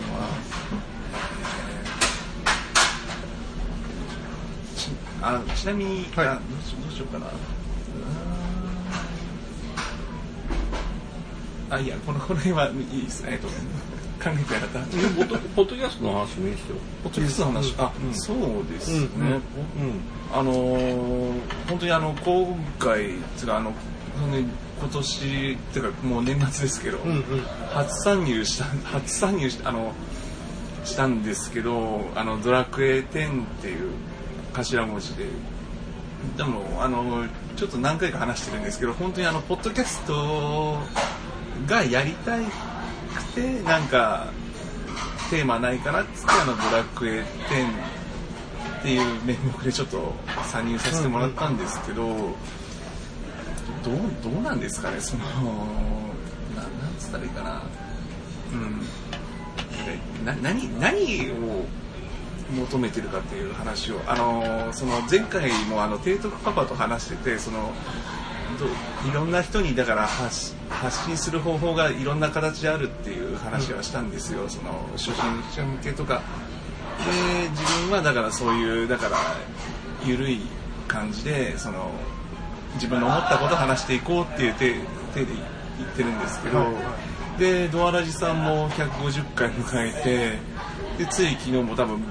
[4.76, 4.89] ち
[5.22, 6.28] あちなみに、はい。
[6.28, 6.39] あど
[6.89, 7.28] うしようかな
[11.69, 13.39] あいやこのこの辺はいいですね。
[13.41, 13.53] と考
[14.25, 14.79] えてなかった。
[15.55, 16.75] ポッドキャストの話もいいですよ。
[17.03, 18.38] ポッドキャストの話、あ、そう
[18.71, 19.31] ですね、うんうん。
[19.31, 19.41] うん。
[20.34, 21.34] あのー
[21.67, 23.73] 本当にあの今回つうかあの
[24.79, 27.23] 今年っていうかもう年末ですけど、うんうん。
[27.73, 29.93] 初参入した初参入したあの
[30.84, 33.91] したんですけどあのドラクエ10っていう
[34.53, 35.25] 頭文字で
[36.38, 37.25] でもあの
[37.56, 40.78] ちょっと何回か話してるんですけど本当にあのポッドキャスト
[41.67, 42.43] がやりたく
[43.34, 44.28] てなんか
[45.30, 52.36] テーマないかなっつってあのドラクエ10っていう名目でちょっと参入させてもらったんですけど、どう
[54.23, 57.63] どうなんですかねそのななんつったらいいかな。
[58.54, 58.82] うん。
[60.25, 61.65] な何何を
[62.51, 67.71] 求めてるかっていう話をあのその前回もあの提督パパと話しててその
[68.60, 68.65] ど
[69.10, 70.55] いろんな人にだから発
[71.05, 75.15] 信する方法がいろんな形であるっていう話はしたんですよ、その初心
[75.53, 76.21] 者向けとか。
[77.43, 79.17] で自分はだからそういうだから
[80.05, 80.39] 緩い
[80.88, 81.91] 感じでその
[82.75, 84.73] 自分の思ったことを話していこうっていう手
[85.13, 85.34] 手で
[85.77, 86.65] 言ってるんですけど、
[87.38, 90.38] でドアラジさんも150回迎え
[90.97, 92.01] てでつい昨日も多分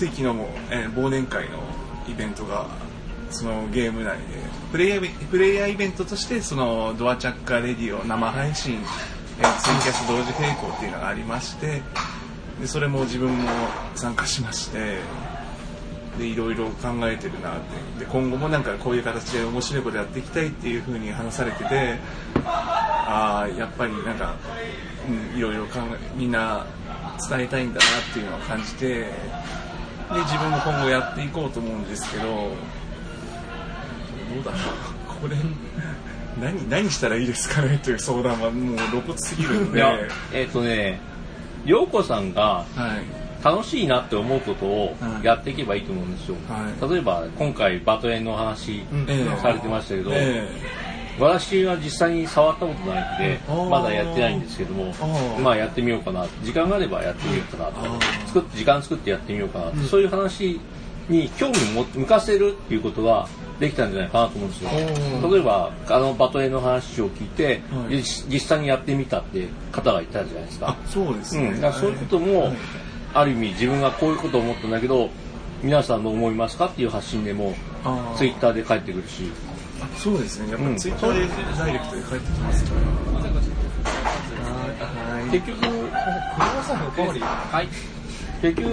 [0.00, 1.58] つい昨日も、えー忘年会の
[2.08, 2.68] イベントが
[3.30, 4.22] そのゲーム内で
[4.72, 8.78] プレイヤープレイヤーイベントとしてそのドアチャッカーレディオ生配信、
[9.40, 11.82] えーツインキャス同時並行っていうのがありまして
[12.62, 13.50] でそれも自分も
[13.94, 15.00] 参加しまして
[16.18, 17.60] でいろいろ考えてるなっ
[17.98, 21.98] てで今後もなんかこういう形で面白いことやっていきたいっていうふうに話されてて
[22.34, 24.36] ああやっぱりなんか、
[25.32, 26.64] うん、いろいろ考えみんな
[27.28, 29.10] 伝えたいんだなっていうのを感じて
[30.18, 32.40] 自分も今後やっていこうと思うんですけどど
[34.40, 35.20] うだろう。
[35.20, 35.36] これ
[36.40, 39.84] 何何したらいいですかねという相談はもう露骨すぎるんで、
[40.32, 41.00] えっ、とね
[41.64, 42.96] 陽子さんがは
[43.42, 45.24] い、楽しいなって思うことをはい。
[45.24, 46.90] やっていけばいいと思うんですよ、はい。
[46.90, 48.82] 例えば今回バトエンの話
[49.42, 50.48] されてましたけど、え
[51.20, 54.92] 私は実際に触ったことないんでまだやってないんですけども
[55.40, 57.72] まあやってみようかな時間があればやってみようかな
[58.26, 59.84] 作って時間作ってやってみようかなと、うん。
[59.84, 60.60] そういう話
[61.08, 63.28] に興味を向かせるっていうことが
[63.58, 64.70] できたんじゃないかなと思うんですよ。
[64.70, 65.32] ー。
[65.34, 67.96] 例えばあのバトエンの話を聞いて、はい。
[67.98, 70.68] 実実際にやってみたって方がいたじゃないですか。
[70.68, 72.56] あそうですね、うん、だからそういうことも、はい。
[73.12, 75.10] ある意味自分がこういうことを思ったんだけど
[75.62, 77.54] 皆さんどう思いますかっていう発信でも
[78.16, 79.30] ツイッターで返ってくるし。
[79.48, 79.49] あ
[79.96, 80.52] そうですね。
[80.52, 81.20] やっぱツイッターで
[81.58, 82.80] ダイレクトで返ってきますから、
[84.80, 85.30] はい。
[85.30, 85.70] 結局車
[86.64, 87.20] さんのおかわり。
[87.20, 87.68] はい。
[88.42, 88.70] 結局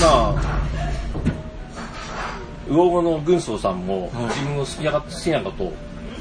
[0.00, 0.34] まあ
[2.68, 4.24] 魚後の軍曹さんもはい。
[4.26, 5.72] 自分の好きな好きなことを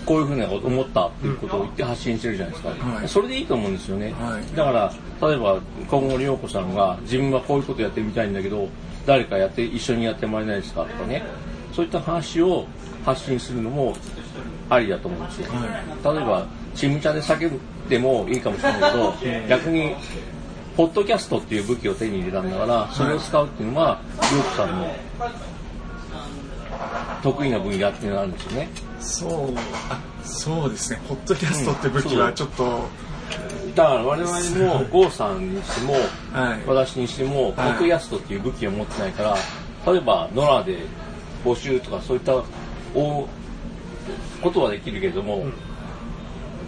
[0.05, 3.07] こういうふうなこと思ったっていうことを言って発信してるじゃないですか、はい。
[3.07, 4.55] それでいいと思うんですよね、はい。
[4.55, 4.91] だから
[5.27, 8.67] 例えば今後涼子さんが自分はこういうことやってみたいんだけど
[9.05, 11.23] 誰かやって一緒にやってもらえないですかとかね。
[11.71, 12.65] そういった話を
[13.05, 13.95] 発信するのも
[14.69, 17.59] ありだと思うんですよ、は例えばチームチャで叫ん
[17.89, 19.13] でもいいかもしれないけど
[19.49, 19.95] 逆に
[20.77, 24.87] ポッドキャストっていう武器を手に入れたんだからそれを使うっていうのは涼子さんの
[27.21, 28.69] 得意な分野っていうのがあるんですよね。
[28.99, 29.53] そう
[29.89, 31.01] あそうですね。
[31.07, 32.87] ポッドキャストって武器はちょっと、
[33.75, 35.93] だから我々も郷さんにしても
[36.33, 36.61] はい。
[36.65, 37.71] 私にしてもポはい。
[37.71, 39.35] ッドキャストっていう武器を持ってないから
[39.85, 40.79] 例えばノラで
[41.43, 42.33] 募集とかそういった
[42.95, 43.27] お
[44.41, 45.45] ことはできるけれども、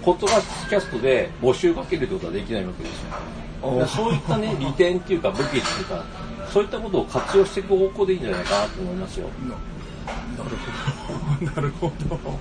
[0.04, 3.88] ポッドキャストで募集かけるってことはできないわけですよ。
[3.88, 6.04] そういったね 利点っていうか武器っていうか
[6.52, 9.30] そういったことを活用していく方向でいいんじゃないかなと思いますよ。
[9.44, 9.56] な
[10.44, 11.52] なるほど。
[11.52, 12.16] なるほど。
[12.18, 12.40] ポ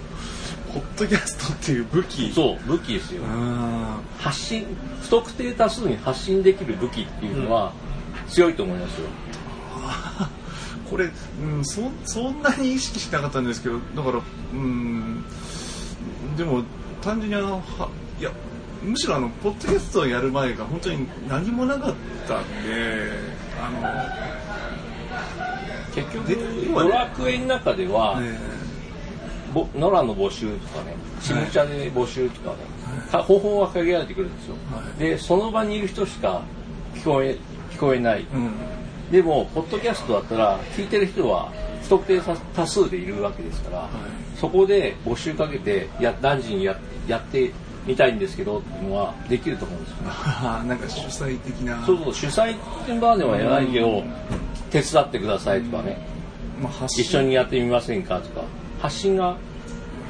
[0.75, 2.33] ポッドキャストっていう武器。
[2.35, 3.23] そう武器ですよ。
[3.29, 4.67] あ発信
[5.03, 7.73] 不特定多数に発信できる武器っていうのは
[8.29, 10.29] 強いと思いますよ、ー
[10.93, 15.25] これ、うん、そそんなに意識しなかったんですけどだからうん
[16.37, 16.63] でも
[17.01, 17.89] 単純にあのは
[18.21, 18.31] いや
[18.83, 21.95] むしろあのポッドキャストをやる前が本当に何もなかっ
[22.29, 23.11] たんで
[23.59, 24.29] あ
[25.95, 26.35] 結局で
[26.67, 28.39] 今ねドラクエの中では、のね
[29.55, 32.57] ぼ野良の募集とかね、下茶で募集とかね、
[33.11, 34.55] か方法が限られてくるんですよ。
[34.73, 34.99] はい。
[34.99, 36.43] で、その場にいる人しか
[36.95, 37.37] 聞こえ、
[37.71, 38.27] 聞こえない。
[38.33, 38.82] うん
[39.13, 43.91] でも、ポッドキャストだったら、聞いてる人は不特定多多数でいるわけですから、
[44.41, 47.53] そこで募集かけて、や何時にややって
[47.87, 49.97] みたいんですけどっていうのはできると思うんですよ。
[49.97, 50.11] ね。
[50.67, 51.85] なんか主催的な。
[51.85, 54.03] そうそう、主催っていう場ではやらないけど、
[54.71, 55.99] 手伝ってくださいとかね、
[56.59, 57.05] まあ、発信。
[57.05, 58.47] 一緒にやってみませんかとか、
[58.81, 59.37] 発信が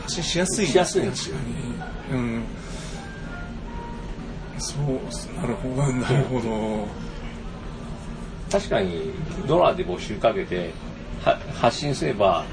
[0.03, 0.67] 発信しやすい。
[0.69, 1.37] しやすいんですよ。
[2.13, 2.45] うん。
[4.59, 6.87] そうなるほどなるほど
[8.53, 9.11] 確かに
[9.49, 10.71] ドラで募集かけて
[11.25, 12.45] は発信すれば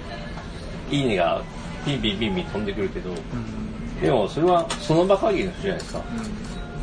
[0.89, 1.43] いいねが
[1.85, 3.13] ピンピンピンピン飛んでくるけど
[4.01, 6.01] でもそれはその場限りの人じゃないですか、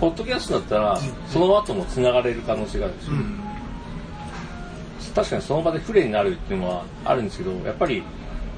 [0.01, 3.15] ポッドキャストだったらその後も繋がれる可能性があるんですよ、
[5.15, 8.03] 確かにその場でフレになるっていうのはあるんですけどやっぱり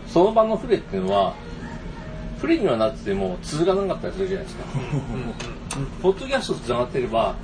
[0.08, 1.34] その場のフレっていうのは
[2.40, 4.64] フレにはなってても続かなかったりするじゃないですか。
[6.02, 7.36] ポッドキャストと繋がってれば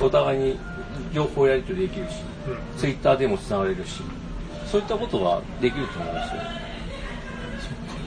[0.00, 0.58] お互いに
[1.14, 2.14] 情報やり取りできるし、
[2.78, 4.02] ツイッターでも繋がれるし
[4.70, 6.42] そういったことはできると思いますよ。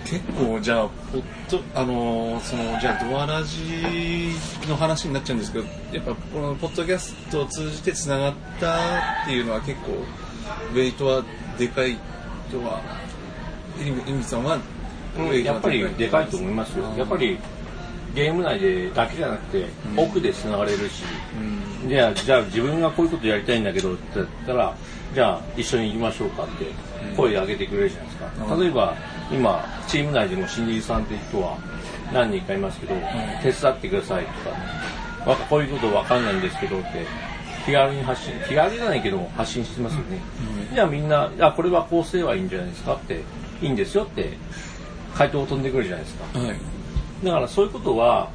[0.05, 4.31] 結構じゃあポッドあのーそのじゃあドアラジ
[4.67, 8.75] の話になっちゃうんですけどやっぱこのポッドキャストを通じてつながった
[9.23, 9.91] っていうのは結構
[10.73, 11.23] ウェイトは
[11.59, 11.95] でかい
[12.51, 12.81] とは
[13.79, 16.85] イミさんはウェイトはやっぱりでかいと思いますよ。
[16.97, 17.37] やっぱり
[18.13, 21.03] ゲーム内でだけじゃなくて奥で繋がれるし、
[21.83, 21.89] うん。
[21.89, 24.75] じゃあじゃあ自分がこういうことやりたいんだけどって言ったら
[25.13, 26.65] じゃあ一緒に行きましょうかって
[27.15, 28.61] 声上げてくれるじゃないですか、うん。
[28.61, 28.95] 例えば
[29.31, 31.57] 今チーム内でも新入さんっていう人は
[32.13, 32.95] 何人かいますけど、
[33.43, 34.49] 手伝ってくださいと
[35.25, 37.05] かわこういうことわかんないんですけどって
[37.65, 40.19] 気軽に発信気軽じゃないけども発信してますよね、
[40.73, 43.21] じゃあみんなあこれはこうすればいいんじゃないですかって
[43.61, 44.33] いいんですよって
[45.13, 46.39] 回答を飛んでくるじゃないですか。
[46.39, 46.78] はい
[47.23, 48.29] だからそういうことは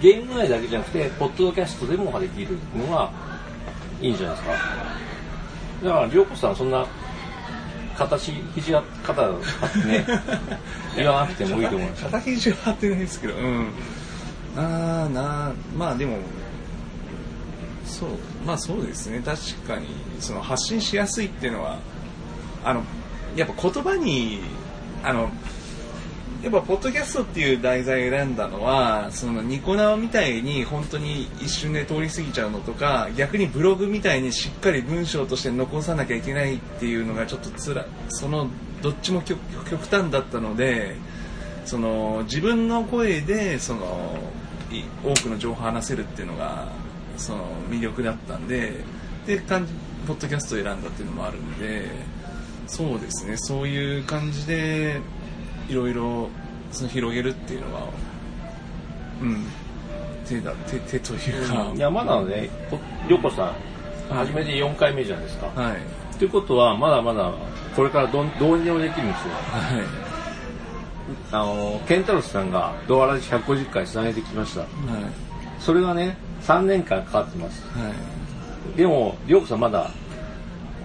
[0.00, 3.10] ゲーム内だけじゃなくてポッドキャストでもできるのが
[4.00, 4.54] いいんじゃないですか。
[5.84, 6.86] だから涼子さんそんな
[7.96, 10.06] 形肘が肩を張ってね
[10.96, 12.04] 言わなくてもいいと思います。
[12.04, 13.68] 肩肘は張ってないですけどうん。
[14.56, 16.18] ああなまあでも
[17.84, 18.10] そう
[18.46, 19.20] まあそうですね。
[19.24, 19.88] 確かに
[20.20, 21.78] その発信しやすいっていうのは
[22.64, 22.82] あの
[23.34, 24.40] やっぱ言葉に
[25.02, 25.30] あの
[26.42, 38.48] やっぱポッドキャストっていう題材を選んだのはそのニコ生みたいに本当に一瞬で通り過ぎちゃうのとか逆にブログみたいにしっかり文章として残さなきゃいけないっていうのがちょっとつらその
[38.82, 39.40] どっちも極
[39.90, 40.94] 端だったので
[41.64, 44.16] その自分の声でその
[45.04, 46.68] 多くの情報を話せるっていうのが
[47.16, 48.84] その魅力だったんで
[49.26, 49.72] で感じ
[50.06, 51.90] ポッドキャストを選んだっていうのもあるんで
[52.68, 53.36] そうですね。
[53.38, 55.00] そういう感じで
[55.68, 56.28] いろいろ
[56.72, 57.82] その広げるっていうのは
[59.22, 59.44] うん。
[60.28, 62.50] 手だ手手というか、いやまだね
[63.08, 63.54] 涼子さん
[64.14, 66.18] 初めて4回目じゃないですか、はい。
[66.18, 67.32] ということはまだまだ
[67.74, 69.34] これからどんどうにでもできるんですよ。
[69.34, 70.08] はい。
[71.32, 74.60] あのケンタロスさんがドアラジ150回つなげてきました。
[74.60, 74.68] はい。
[75.58, 77.62] それがね3年間かかってます。
[77.68, 77.88] は
[78.74, 78.76] い。
[78.76, 79.90] でも涼子さんまだ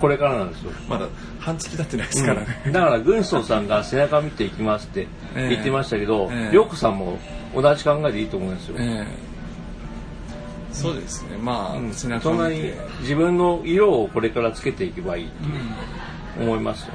[0.04, 0.72] これからなんですよ。
[0.90, 1.08] まだ
[1.40, 6.54] 半月経ってないですからね、だから軍曹さんが背中見ていきますって言ってましたけどええ。
[6.54, 7.18] 涼子さんも
[7.56, 9.08] 同じ考えでいいと思うんですよ、ええ。
[10.74, 11.38] そうですね。
[11.38, 11.94] まあ、うん。
[11.94, 15.30] 背中そんなに自分の色をこれからつけていけばいい
[16.36, 16.94] と思いますよ。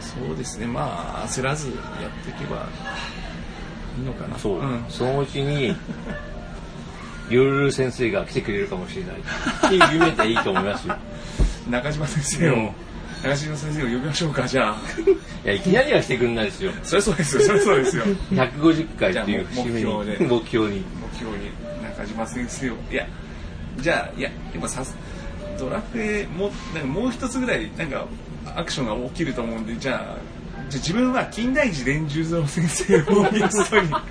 [0.00, 0.66] そうですね。
[0.66, 2.66] まあ焦らずやっていけば
[3.96, 4.36] いいのかな。
[4.40, 4.84] そう、ん。
[4.88, 5.76] そのうちに
[7.30, 10.96] ゆるる先生が来てくれるかもしれないっていう夢でいいと思いますよ
[11.68, 12.70] 中島先生を、うん。
[13.22, 14.76] 中島先生を呼びましょうかじゃあ。
[15.44, 16.72] いやいきなりは来てくれないですよ。
[16.82, 18.04] そりゃそうですよそりゃそうですよ。
[18.32, 20.26] 150 回っていう節目に目標で。
[20.26, 20.84] 目標に。
[21.12, 21.50] 目標に
[21.82, 22.74] 中島先生を。
[22.90, 23.06] いや
[23.78, 24.94] じゃあいやでもさす
[25.58, 28.06] ドラクエもなんかもう一つぐらいなんか
[28.54, 30.18] アクションが起きると思うんでじゃあ
[30.68, 33.88] じゃあ自分は金田一連十三先生をゲストに。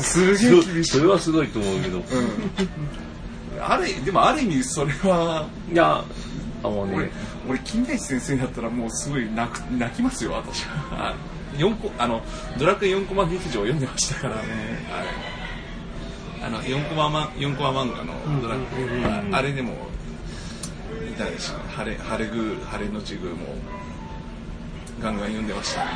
[0.00, 0.92] すげえ厳しい。
[0.92, 2.04] それはすごいと思うけど、うん
[3.64, 6.04] あるでもある意味それはいや
[6.62, 7.10] あの俺ね。
[7.48, 11.14] 俺金田一先生だったらもうすごい泣く泣きますよ私は。
[11.56, 12.22] 4コあの
[12.58, 14.36] ドラクエ4コマ劇場を読んでましたから。
[14.36, 14.42] ね。
[14.90, 19.04] あれあの4コママン4コマ漫画のドラクエ、うんうん。
[19.26, 19.72] うんああれでも
[21.10, 23.46] いたし晴れ晴れグー晴れのちグーも
[25.00, 25.92] ガンガン読んでましたんで。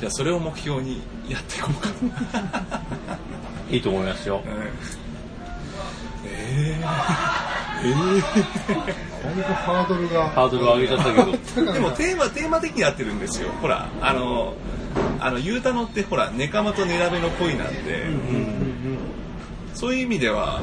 [0.00, 1.88] じゃあそれを目標にやっていこうか
[3.70, 4.42] いいと思いますよ。
[6.38, 6.86] えー、
[7.84, 10.28] え だいぶハードルが。
[10.28, 11.22] ハードルを上げちゃったけど。
[11.32, 13.50] ー、 でもテーマテーマ的になってるんですよ。
[13.60, 14.54] ほらあの
[15.20, 18.56] あのゆうたのってほらネカマとネラベの恋なんで、うんうん
[19.74, 20.60] そういう意味では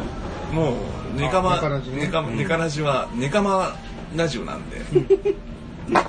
[0.51, 0.71] も
[1.15, 2.11] うネカマあネカラジね。
[2.35, 3.75] ネカラジはネカマ
[4.15, 4.81] ラジオなんで、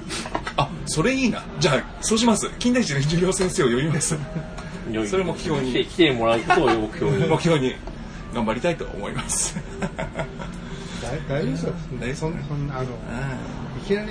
[0.56, 1.42] あそれいいな。
[1.58, 2.50] じゃあそうします。
[2.58, 4.16] 金田一の授業先生を呼びます。
[5.06, 5.70] それを目標に。
[5.70, 7.28] 来て来てもらうことを目標に。
[7.28, 7.74] 目標に
[8.34, 9.56] 頑張りたいと思います。
[11.02, 12.86] 大大丈夫ですよ大丈夫そんそんあのい
[13.86, 14.08] きなり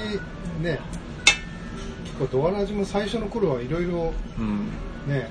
[0.61, 0.79] ね
[2.05, 4.67] 結構ドアラジも最初の頃はいろいろうん。
[5.07, 5.27] ね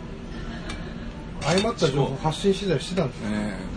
[1.44, 3.30] 誤った情報発信してたりしてたんですよ。
[3.30, 3.72] ね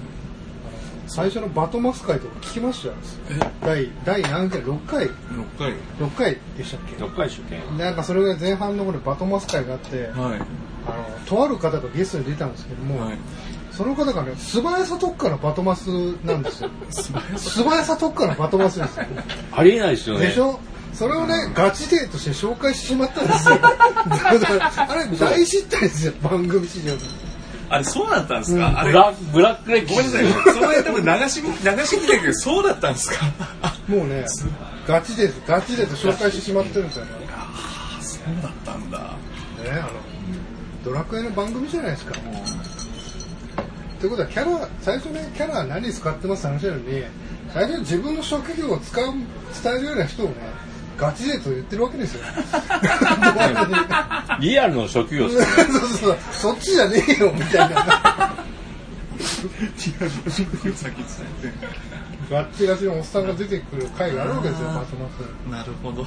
[1.07, 2.93] 最初のバトマス会とか聞きましたよ。
[3.30, 3.51] え？
[3.63, 5.11] 第第何回？6回？6
[5.57, 5.74] 回。
[5.99, 6.95] 6回でしたっけ？
[6.95, 7.78] どっかでしょけん。
[7.78, 10.41] なんかそれが前半の頃にバトマス会があってはい。
[10.88, 13.18] あのとある方がゲストに出たんですけども、はい
[13.78, 15.88] その方がね素早さ特化のバトマス
[16.23, 19.05] なんですよ素早さ特化のバトマスですよ
[19.51, 20.28] ありえないですよね。
[20.28, 20.59] でしょ？
[20.93, 23.55] それをね、ガチ勢として紹介してしまったんですよ。
[23.55, 23.76] だか
[24.55, 27.01] らあれ、大失態ですよ、番組史上で。
[27.67, 33.26] あれそうだったんですか、あれブラブラック歴ごめんなさいそれ多分流し見流し見たけどそうだったんですか？
[33.89, 34.26] もうね、
[34.88, 37.11] ガチです、ガチ勢と紹介してしまってるんですよね。
[37.99, 39.07] そうだったんだね
[39.71, 39.89] あの、
[40.86, 42.15] ドラクエの番組じゃないですか。
[44.05, 47.03] ということは、キャラ、最初ね、キャラは何使ってますって話なのに、
[47.51, 49.17] 最初に自分の職業を使う、伝
[49.77, 50.35] えるような人をね、
[50.95, 52.21] ガチ勢と言ってるわけですよ。
[54.39, 55.49] リアルの職業そうそう
[55.97, 58.35] そう、そっちじゃねえよ、みたいな。
[60.75, 61.05] 先伝
[61.43, 61.53] え
[62.29, 65.17] ガッチガチのおっさんが出てくる回があるわけですよ、バトマス。
[65.17, 66.05] てなるほど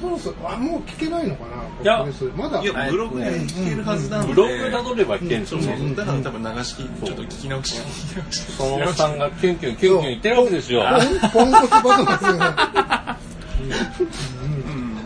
[0.00, 5.78] そうそうあもう聞けないのかないやまだいやブログで聞けるはずなんで、ブログ辿れば聞けんですそうよね。
[5.78, 10.82] そうだから多分流し聞きちょっと聞き直し聞き直しそのさんがキュンキュンキュンキュン言ってるわけですよ。
[11.32, 13.16] ポンコツバトマスが
[13.60, 14.98] うん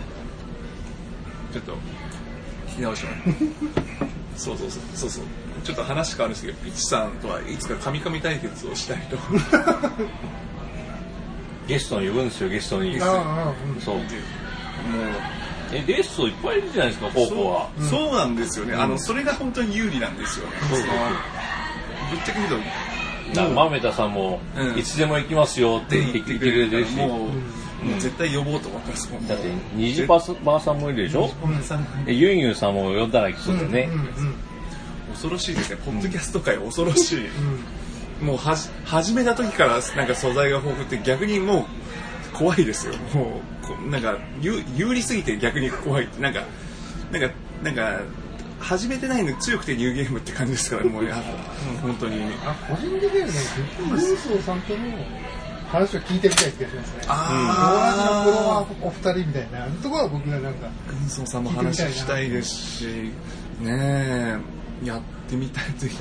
[1.52, 1.72] ちょっと
[2.68, 3.10] 聞き直しま
[4.36, 5.24] すそうそうそうそうそう
[5.64, 9.16] ちょっと話変わるんですけどピッチさんとはいつか神々対決をしたいと
[11.68, 12.98] ゲストに呼ぶんですよ、ゲストに。
[12.98, 13.96] そう。
[14.90, 15.10] もう
[15.72, 17.68] え、ゲストいっぱいいるじゃないですか、方法は。
[17.78, 20.86] そうそうなんですよね、あのそれが本当に有利なんですよね、そうそう
[22.10, 22.62] ぶっちゃけ言う
[23.34, 24.78] とな豆田さんもう、ん。
[24.78, 26.94] いつでも行きますよって言ってくれるし。
[26.96, 29.26] もう、絶対呼ぼうと思ってますもん。
[29.26, 31.28] だって、虹パスバーさんもいるでしょ？
[32.06, 33.88] えユンユンさんも呼んだら来そうだよね。
[35.10, 35.78] 恐ろしいですね。
[35.84, 41.64] ポッドキャスト界恐ろしい、もうはじ始めた時からなんか素材が豊富って逆にもう
[42.42, 42.94] 怖いですよ。
[43.14, 46.08] もうこなんか有有利すぎて逆に怖い。
[46.18, 46.42] なんか
[47.12, 47.30] なんか
[47.62, 48.00] なんか
[48.58, 51.16] 始めてないのに強くてニューゲームって感じですからもうや
[51.80, 52.20] 本当に。
[52.44, 53.32] あ個人的にはね
[53.90, 54.80] ルーソーさんとの
[55.68, 57.02] 話を聞いてみたい気がしますね。
[57.06, 59.66] あ友達のフォロワーお二人みたいな。
[59.80, 62.84] ところは僕がなんか軍曹さんも話したいですし
[63.60, 64.40] ね
[64.84, 65.96] えやってみたいぜひ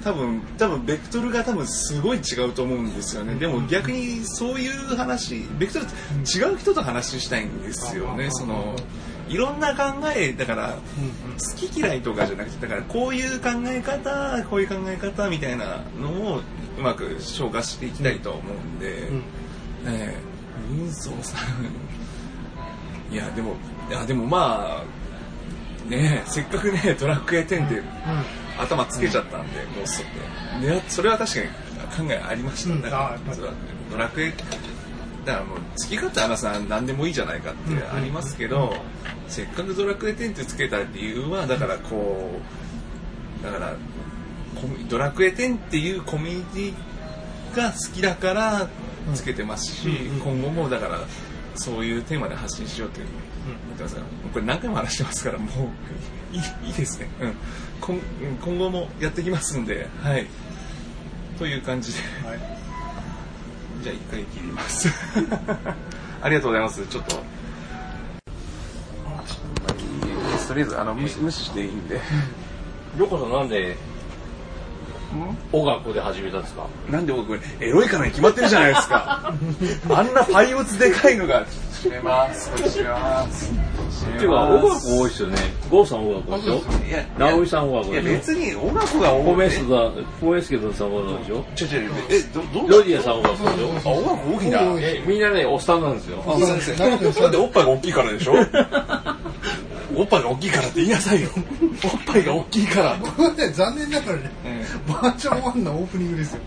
[0.00, 3.34] 多分多分ベクトルが多分すごい違うと思うんですよね。
[3.34, 8.30] でも逆にそういう話ベクトルって違う人と話したいんですよね。
[8.30, 8.76] その
[9.28, 10.78] いろんな考えだから
[11.38, 16.40] 好き嫌いとかじゃなくてだからこういう考え方こういう考え方みたいなのを
[16.78, 19.22] うまく消化していきたいと思うんで、ん。
[19.86, 20.30] ええ。
[20.68, 23.14] 軍曹さん。
[23.14, 23.56] いやでも
[23.88, 27.82] いやでもまあねえせっかくねドラクエ10って
[28.62, 31.46] 頭つけちゃったんで、もうそ,、ね、それは確かに
[32.08, 32.82] 考えありました、うん。
[32.82, 33.40] だからあやっぱり。
[33.90, 34.32] ドラクエ
[35.24, 38.74] だからもう好き勝手話さん何でもいいじゃないかってありますけど、
[39.28, 42.40] せっかくドラクエ10ってつけた理由はだからこ
[43.42, 43.74] うだから
[44.88, 48.68] ドラクエ10っていうコミュニティが好きだから
[49.14, 49.88] つけてますし、
[50.22, 51.00] 今後もだから
[51.54, 53.06] そういうテーマで発信しようっていう
[53.46, 55.48] 思ってますからこれ何回も話してますからもう
[56.34, 57.34] いいいいですね、うん、
[57.80, 57.98] 今
[58.42, 60.26] 今後もやってきますんではい。
[61.38, 62.00] という感じで。
[62.26, 62.38] はい。
[63.82, 64.88] じゃあ一回切ります。
[66.22, 66.86] ありがとうございます。
[66.86, 67.40] ちょっと。
[70.50, 72.00] とりあえずあの無視無視していいんで。
[72.96, 73.76] りょうこさんなんで、
[75.52, 76.42] 音楽で始めたん？
[76.42, 79.32] ですかなんで僕エロいからに決まってるじゃないですか。
[79.90, 81.44] あんなパイオツでかいのが
[81.82, 82.50] 閉めます。
[82.50, 83.52] 閉めます。
[83.52, 85.36] っていうか、多いですよね。
[85.70, 86.54] ゴーさんでしょ？
[86.88, 89.36] いや直美さん音楽いやでし別に音楽がょい。
[89.36, 89.90] メスだ、
[90.20, 91.44] ポメスケドさんでしょ？
[91.54, 93.90] ちょちょえどどロディアさんでしょ？
[93.90, 94.60] あ音楽多いな。
[95.06, 96.22] みんなね、おっさんなんですよ。
[96.26, 96.88] あいいですね。
[96.90, 98.32] なんでおっぱいが大きいからでしょ？
[99.94, 101.28] おっぱいが大きいからって言いなさいよ。
[101.84, 102.96] おっぱいが大きいから。
[102.96, 104.30] これね残念ながらね、
[104.86, 106.40] バージョン1のオープニングですよ。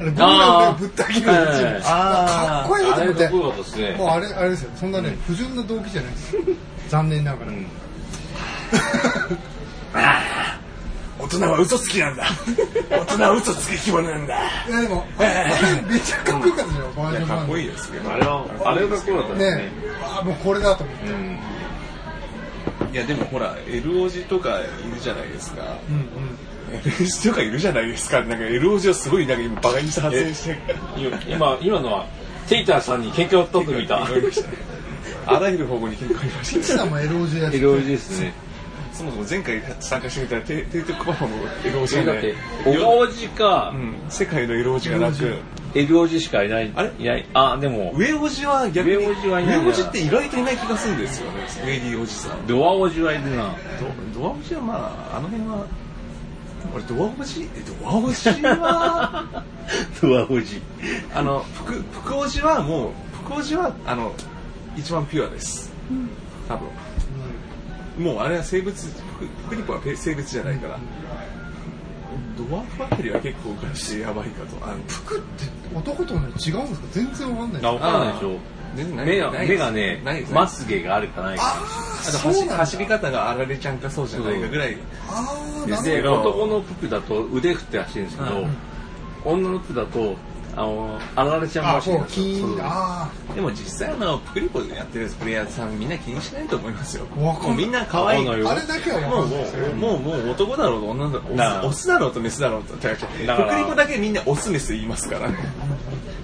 [0.00, 0.38] あれ僕あー。
[0.38, 1.32] らをねぶった切るか
[2.64, 3.94] っこいいとあれ思って。
[3.96, 4.08] もう。
[4.08, 4.70] あれあれですよ。
[4.76, 6.36] そんなね、不純な動機じゃないです。
[6.36, 6.42] よ
[6.88, 7.66] 残念ながら、ん。
[11.18, 12.24] 大人は嘘つきなんだ。
[12.90, 14.38] 大人は嘘つき着物なんだ。
[14.68, 15.28] いやでも、あれ
[15.90, 19.62] めっちゃかっこよかったじゃん、バージョン1かっこいいですけどあれは、あれがかっこよかったですね。
[19.64, 19.72] ね。
[20.20, 21.38] あもうこれだと思って、うん。
[22.92, 25.78] いやでもほら L おじとかいるじゃないですか。
[25.88, 26.38] うんうん。
[26.72, 28.22] L おじとかいるじゃないですか。
[28.22, 30.58] なんか L おじをすごいなんか今バカにして発言して
[30.96, 32.06] 今、今今のは、
[32.48, 34.02] テイターさんに喧嘩を取ってみた。
[35.26, 36.78] あらゆる方向に喧嘩ありました。
[36.78, 38.32] さんも LOG やついろいろですね。
[38.98, 41.36] そもそも前回参加してみたらテテイトクパパも
[41.82, 42.34] おじがねだって、
[42.64, 45.36] 小川寺かう、ん世界の L おじがなく。
[45.74, 46.72] LOG しかいない。
[46.74, 46.90] あれ？
[46.98, 47.26] いない。
[47.34, 52.46] あ、でも、上おじは逆に上おじはいない上おじって意外といない気がするんですよねウェイディおじさん。
[52.46, 53.54] ドアおじはいるな。
[54.14, 55.66] ドドアおじはまああの辺は
[56.74, 57.42] 俺ドアおじ？
[57.54, 59.44] えドアおじは？
[60.02, 60.60] ドアおじ。
[61.14, 62.90] あの福福おじはもう
[63.28, 64.12] 福おじはあの
[64.76, 65.70] 一番ピュアです。
[66.48, 66.66] 多分
[67.98, 70.78] もうあれは生物フフリップはペ生物じゃないから。
[72.36, 74.78] ドワーフあたりは結構浮かしてやばいかとあの。
[74.86, 75.44] 服って
[75.74, 76.86] 男とね違うんですか？
[76.92, 78.38] 全然わかんないあ、わかんないでしょ。
[78.76, 81.42] 目が、目がねないです、まつげがあるかないか。
[81.44, 82.56] あと走そうなんだ。
[82.58, 84.76] 走り方があられちゃんかそうじゃないかぐらい。
[85.08, 88.56] ああなるで、男の服だと腕振って走るんですけど、うん。
[89.24, 90.16] 女の服だと、
[90.58, 97.06] あの、あられちゃんがあ走るんこう金ですよそうあでも実際あのプクリポでやってるプレイヤーさんみんな気にしないと思いますよ。
[97.06, 98.28] もうみんな可愛い。
[98.28, 99.36] ああれだけはもうも
[99.96, 101.64] うもうもう男だろうと女だろうなあ。
[101.64, 103.26] オスだろうとメスだろうと違う違う。
[103.26, 103.48] だから。
[103.48, 105.36] プクリポだけみんなオスメス言いますからね。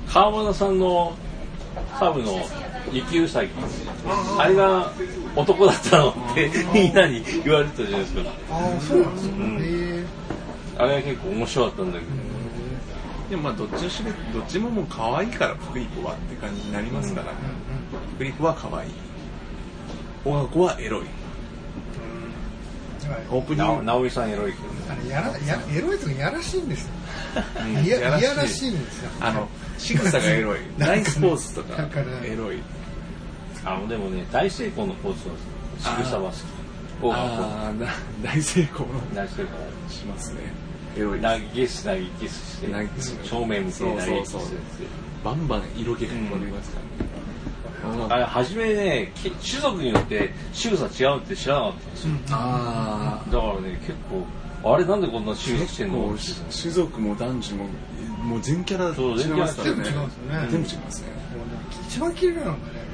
[0.08, 1.16] 川村さんの
[2.00, 2.44] サブの
[2.92, 3.50] 雪うさぎ、
[4.38, 4.92] あれが
[5.36, 8.30] 男だったのってみんなに言われてたじゃないですか。
[8.50, 9.58] ああそうなんですよ、ん。
[9.58, 10.04] へえ
[10.76, 12.23] あれが結構面白かったんだけど。
[13.30, 17.32] でもまあどっちにしろどっちももう可愛いからプクリポはって感じになりますから、
[18.12, 18.90] プクリポは可愛い。
[20.24, 21.06] 音楽はエロい。
[23.30, 23.82] オープニング。
[23.82, 24.74] な直美さんエロいけどね。
[24.90, 26.92] あれやらやエロいとかやらしいんですよ。
[27.60, 27.84] うん。
[27.84, 28.24] いややらしい。
[28.24, 29.10] いやらしいんですよ。
[29.20, 29.48] あの
[29.78, 30.58] 仕草がエロい。
[30.78, 32.58] ナイスポーズとかだからエロい。
[33.64, 35.34] あの、でもね、大成功のポーズは
[35.98, 36.42] 仕草は好き。
[37.02, 37.88] 音楽はあーな
[38.22, 38.80] 大成功。
[38.86, 39.48] の大成功。
[39.88, 40.40] しますね
[40.96, 44.60] エロい投げキス投げキスして投げキス正面向けて投げキスしてそうそうそう。
[45.24, 46.84] バンバン色気が込んでますから
[47.96, 53.92] ね、あれ初めねき種族によって仕草違うって知らなかったんですよ、あだからね結
[54.62, 56.16] 構あれなんでこんな仕草してんの？
[56.50, 57.68] 種族も男女も
[58.22, 58.92] もう全キャラ違
[59.26, 59.84] いますからね。
[60.50, 61.08] 全部違いますね。
[61.88, 62.58] 一番綺麗なのがね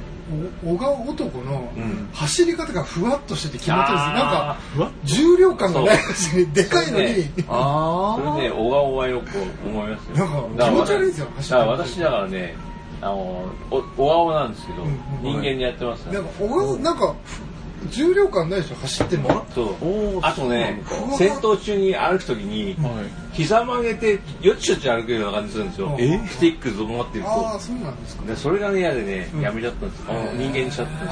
[0.63, 1.71] 小川男の
[2.13, 4.57] 走り方がふわっとしてて気持ちいいですなんか
[5.03, 9.27] 重量感がないしでかいのに、そうねあそれで小川はよく
[9.65, 12.55] 思いますよなんか気持ち悪いですよ走ってだから私だからね
[13.01, 17.15] あのお小顔なんですけど、うんうん人間にやってますねなんか小顔なんか
[17.89, 19.45] 重量感ないでしょ走ってんの。
[19.53, 20.19] そう。
[20.21, 20.81] あとね
[21.17, 23.05] 戦闘中に歩くときに、はい。
[23.33, 25.95] 膝曲げてよっちよっち歩くような感じするんですよ。
[25.99, 27.29] えスティックず持ってると。
[27.29, 28.25] ああそうなんですか。
[28.25, 29.41] でそれがね嫌でね、うん。
[29.41, 31.05] やめちゃったんですよ、あの人間にしちゃったんで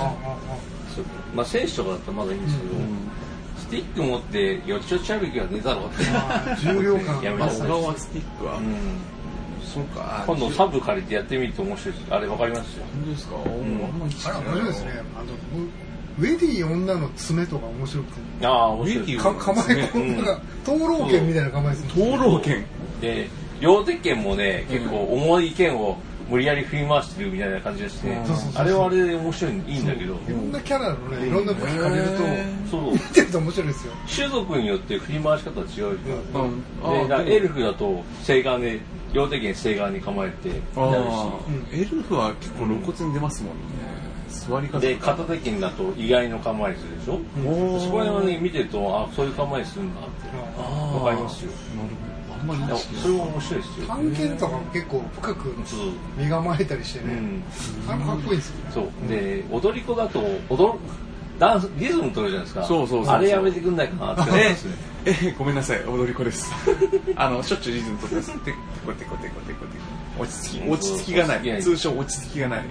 [0.93, 2.69] すよまあ選手とかだったらまだいいんですけど、
[3.57, 6.03] スティック持ってよっちよっち歩きはねえだろうって。
[6.61, 7.21] 重量感。
[7.21, 8.75] やめましたまあ小川スティックは、うん。
[9.63, 10.23] そうか。
[10.25, 12.13] 今度サブ借りてやってみると面白いです。
[12.13, 12.85] あれわかりますよ。
[12.93, 13.85] 本当ですか、おーん。
[13.85, 14.91] あんまりあれ面白いですね。
[15.15, 15.23] あの
[15.63, 18.45] ウェディ女の爪とか面白くて。
[18.45, 19.05] ああ面白い。
[19.05, 22.65] ですウェディか構えこんなが灯籠剣みたいな構えする灯籠剣。
[23.01, 23.29] で
[23.61, 25.97] 両手剣もね結構重い剣を
[26.29, 28.25] 無理やり振り回してるみたいな感じがして、うん。
[28.25, 28.61] そうそうそうそう。
[28.61, 30.13] あれはあれで面白いいいんだけど。
[30.13, 32.17] いろんなキャラのねいろんな武器借りると
[32.69, 32.93] そう。
[32.93, 33.93] 見てると面白いですよ。
[34.15, 36.63] 種族によって振り回し方は違うじゃん、うん。
[36.83, 37.35] あでだからでも。
[37.35, 38.79] エルフだと西岸で
[39.11, 41.81] 両手剣西岸に構えてあやるしー。
[41.81, 43.63] エルフは結構露骨に出ますもんね
[44.29, 44.79] 座り方。
[44.79, 47.19] で片手剣だと意外の構えするでしょ、
[47.79, 50.19] そこら辺はね見てるとあそういう構えするんだって。
[50.95, 51.51] わかりますよ。
[51.75, 52.09] なるほど。
[52.39, 53.87] あんまりそれも面白いですよ。
[53.87, 55.55] 探検とかも結構深く
[56.17, 57.13] 身構えたりしてね。
[57.13, 57.43] うん。
[57.87, 58.71] かっこいいですよね。
[58.73, 59.09] そう。
[59.09, 60.77] で踊り子だと踊
[61.39, 62.63] ダンスリズム取るじゃないですか。
[62.65, 64.73] そうそうそうあれやめてくんないかなって思いますね。
[65.05, 65.83] ええごめんなさい。
[65.85, 66.51] 踊り子です。
[67.15, 68.31] あのしょっちゅうリズム取ってます。
[68.39, 68.51] て
[68.85, 71.61] こてこてこてこて落ち着き落ち着きがない。
[71.61, 72.65] 通称落ち着きがない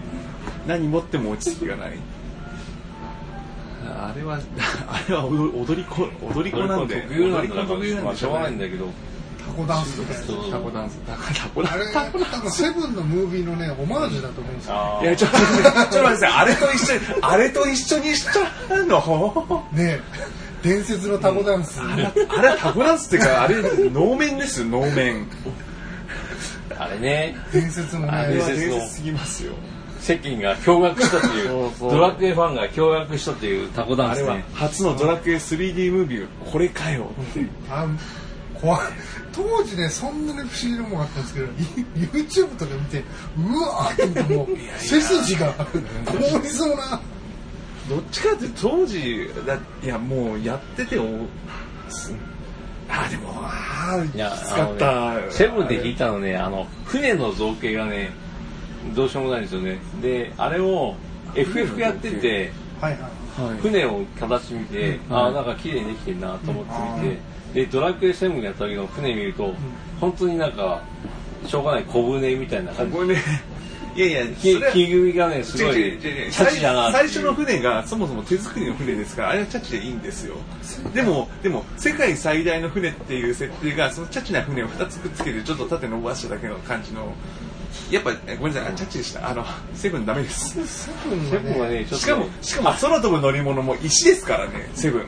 [0.68, 1.92] 何持っても落ち着きがない。
[3.84, 4.38] あれは
[4.86, 7.00] あれは踊り子踊り子なんで。
[7.00, 8.86] 特有なんだ踊り子特有なんでまあしょうがないんだけど。
[9.46, 10.98] タコダンスとかタコダンス。
[11.06, 12.00] タコタコダンあれ多
[12.40, 14.74] 分セブンのムービーのねオマージュだと思うんですよ。
[14.74, 16.32] あスいやちょっと待ってちょっと待ってください。
[16.32, 19.66] あれと一緒にあれと一緒にしちゃうの？
[19.72, 20.00] ね
[20.62, 21.80] 伝説のタコダンス。
[21.80, 23.56] あれあれはタコダンスっていうかあれ
[23.90, 25.26] 能面です能面。
[26.78, 27.36] あれね。
[27.52, 28.26] 伝説のね。
[28.28, 29.54] 伝説すぎますよ
[30.00, 31.90] 世間が驚愕したという そうそう。
[31.92, 37.10] ドラクエファンが驚愕したというタコダンあれは初のドラクエ 3D ムービーこれかよ。
[37.22, 37.86] ってあ
[38.54, 38.80] 怖い。
[39.32, 41.46] 当時ねそんなに不思議なもんあったんですけど
[41.94, 43.04] YouTube とか見て
[43.38, 47.00] うわーって見てもう背筋が凍りそうな
[47.88, 51.06] どっちかっていうと当時だいやもうやっててお
[51.88, 52.12] す
[52.88, 58.10] あでもあいや使った、ねセブンで弾いたのねあの船の造形がね
[58.94, 59.78] どうしようもないんですよね。
[60.02, 60.94] であれを
[61.34, 63.02] FF やっててはいはい。
[63.02, 63.58] はい。
[63.58, 65.16] 船を形見て、うん。
[65.16, 67.18] ああなんか綺麗にできてるなと思って見て、
[67.54, 69.54] でドラクエ7やった時の船見ると、
[70.00, 70.82] 本当になんか
[71.46, 72.98] しょうがない小舟みたいな感じ。
[73.96, 80.36] いやいや木組みがねすごいチャチだな最初の船がそもそも手作りの船ですからあれはチャチでいいんですよ。
[80.94, 87.12] でもでも世界最大の船っていう設定がそのチャチな船を2つくっつけてちょっと縦伸ばしただけの感じの
[87.90, 89.28] やっぱごめんなさいあチャチでした。
[89.28, 89.44] あの
[89.74, 90.64] セブンダメです。
[90.66, 92.04] セブンははねねちょっと。
[92.04, 95.02] しかもしかも空飛ぶ乗り物も石ですからねセブン。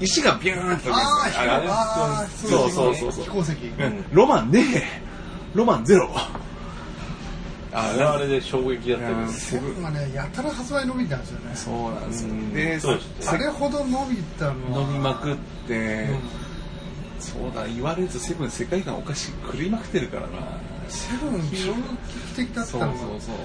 [0.00, 3.54] 石がビューンとああそうそうそうそう飛行石う
[3.88, 4.04] ん。
[4.12, 4.82] ロマンねえ
[5.54, 6.10] ロマンゼロ
[7.72, 12.78] あれはあれで衝撃だったけどうんセブンがねやたら発売伸びたんですよねそうなんですようんで
[13.26, 15.36] あれほど伸びたのは飲みまくっ
[15.66, 16.18] て、うん
[17.18, 20.28] そうだ言われずセブン世界観おかしく狂いまくってるからな
[20.88, 23.36] セブン衝撃的だったそうのがそうそう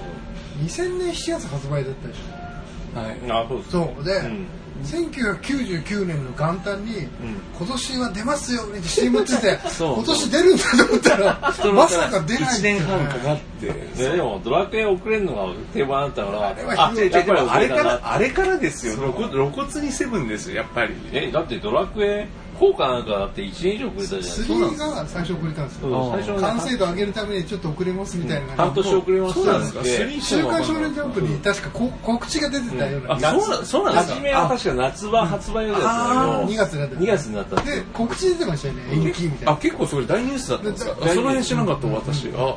[0.64, 2.52] 2000年7月発売だったでしょ。
[2.98, 3.16] はい。
[3.30, 3.70] あそうです。
[3.70, 4.04] そう。
[4.04, 4.46] で、ん。
[4.82, 7.08] 1999年の元旦に、ん。
[7.56, 9.94] 今年は出ますよって CM ついてそう。
[9.96, 12.44] 今年出るんだと思ったらまさか出ない。
[12.44, 13.66] 1っていうね年半かかって。
[13.66, 17.14] ででもドラクエ遅れるのが定番だったからあれはひどい
[17.48, 18.94] あれからあれからですよ。
[18.94, 20.94] 露骨露骨にセブンですよやっぱり。
[21.12, 22.28] えだってドラクエ
[22.60, 24.46] 4かなんかだって1年以上遅れたじゃないです。
[24.46, 26.10] か3が最初遅れたんですよ。
[26.12, 29.34] 最初完成度上げるためにちょっと遅れますみたいな半年遅れます。
[29.34, 29.82] そうなんですか？
[29.82, 33.18] で3週刊少年ジャンプに確かこ告知が出てたような
[33.64, 38.82] そうなんですか初めは確か夏場発売予定だったんだけ2月になってど2月になったんで告知出てましたよね。
[38.92, 39.52] 延期みたいな。
[39.52, 42.28] あ結構それ大ニュースだったんですかその辺知らなかった私。
[42.36, 42.56] あ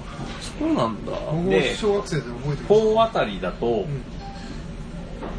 [0.59, 1.11] そうなんだ。
[1.11, 3.85] 僕もで小学生で覚えてま4あたりだと、ん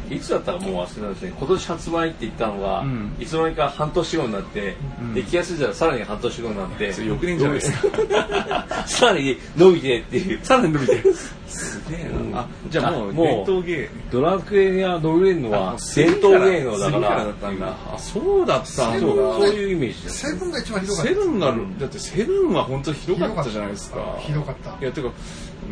[0.09, 1.13] いつだったかもう忘れたん。
[1.13, 3.15] ですね今年発売って言ったのが、うん。
[3.19, 5.13] いつの間にか半年後になって、ん。
[5.13, 7.71] で気が付いたらさらに半年後になってそれ翌年じゃないです。
[7.71, 10.39] かさらに伸びてっていう。
[10.43, 11.13] さらに伸びてる。
[11.47, 12.41] すげえな。
[12.41, 13.89] あじゃあもうあもう伝統芸。
[14.11, 17.09] ドラクエが伸びれるのは伝統芸能だから。
[17.09, 17.67] らだったんだ。
[17.93, 18.65] あそうだった。
[18.65, 21.09] そうそういうイメージセブンが一番ひどかった。
[21.09, 24.17] セブンが、だってセブンは本当ひどかったじゃないですか。
[24.19, 24.69] ひどかった。
[24.71, 25.09] いやてか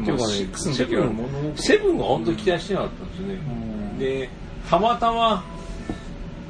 [0.04, 3.40] ていうかねセブンが本当に期待してなかったんですよね、
[4.00, 4.30] で
[4.70, 5.44] たまたま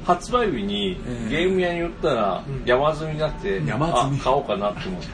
[0.05, 4.19] 発売日にええゲーム屋に寄ったら山積みになって、山積み。
[4.19, 5.07] あ買おうかなって思って。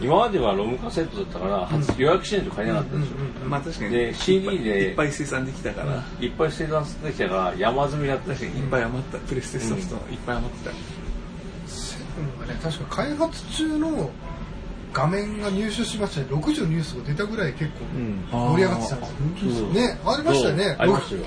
[0.00, 3.16] 今まではロムカセットだったから、初予約しないと買えなかったんですよ、
[3.46, 3.90] まあ確かに。
[3.90, 10.74] で CD でいっぱい生産できたから、いいっぱい生産できたから山積みだったし、っぱい余ったプレステソフト、いっぱい余ってた
[11.66, 14.10] セブンがね確か開発中の
[14.92, 16.26] 画面が入手しましたね。
[16.30, 17.70] 6時のニュースが出たぐらい結
[18.30, 19.66] 構盛り上がってたんですよ。
[19.66, 19.70] う。
[19.70, 19.98] んね。
[20.04, 20.54] ありましたよ。
[20.56, 20.76] ね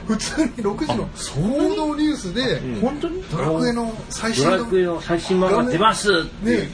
[0.08, 2.80] 普通に6時の報道ニュースでん。
[2.82, 3.24] 本当に？
[3.24, 6.70] ドラクエの最新のドラクエの最新版が出ますね。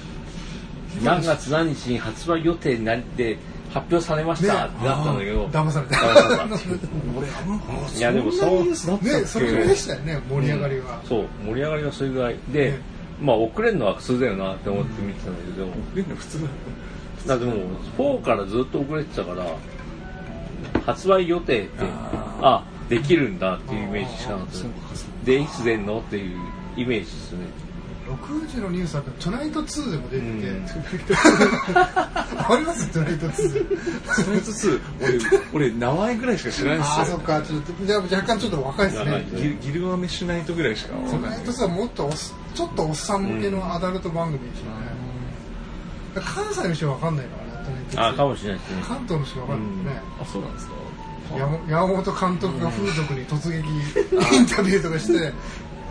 [1.03, 3.37] 何月何日に発売予定になって
[3.71, 5.95] 発表されましたってなったんだけど、騙された。
[5.97, 6.87] 騙された。
[7.17, 7.61] 俺あんま
[7.95, 9.19] いやでもそんなニュースだったっけ？
[9.19, 11.27] ねそれぐらいでしたよね盛り上がりがそう。
[11.45, 12.37] 盛り上がりがそれぐらい。
[12.51, 12.97] で、ね。
[13.19, 16.47] まあ遅れるのは普通だよなって思って見てたんだけど、俺の普通だ
[17.27, 17.57] だってもう
[17.97, 19.45] 4からずっと遅れてたから
[20.85, 21.71] 発売予定って
[22.41, 24.53] ああできるんだっていうイメージしかなかった。
[24.53, 24.95] そうか。
[24.95, 26.39] そうでいつ出んのっていう
[26.77, 27.45] イメージですね。
[28.07, 30.65] 6時のニュースだと「トゥナイト2」でも出てて、うん。
[32.49, 34.81] ありますトゥナイト2それずつ
[35.53, 37.41] 俺俺名前ぐらいしか知らないああですよそっか。
[37.41, 39.27] ちょっとじゃあ若干ちょっと若いですね。
[39.35, 40.93] ギルギルガメッシュナイトぐらいしか。
[40.93, 42.09] トゥナイト2はもっと
[42.55, 44.96] ちょっとおっさん向けのアダルト番組でしょうね
[46.21, 48.83] 関西の人は分かんないからねトゥナイト2あかもしれないですね。
[48.87, 50.73] 関東の人は分かんないですね、あそうなんですか。
[51.37, 55.33] 山山本監督が風俗に突撃インタビューとかして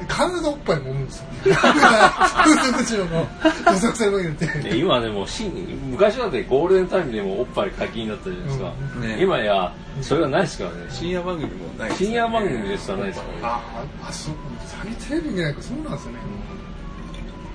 [0.09, 3.29] 必ずおっぱい揉むんですよ 風俗嬢の
[3.65, 4.47] どさくさに入れて。
[4.47, 9.03] で今でもし昔だってゴールデンタイムでもおっぱい解禁だったじゃないですか、うん。
[9.03, 9.19] ね。
[9.21, 10.77] 今やそれがないですからね。
[10.91, 12.13] 深夜番組もないですよね。
[12.13, 13.41] 深夜番組ですらないですからね。
[13.43, 13.61] あ
[14.09, 14.35] あそう
[14.67, 16.19] 最近テレビ見ないからそうなんですよね、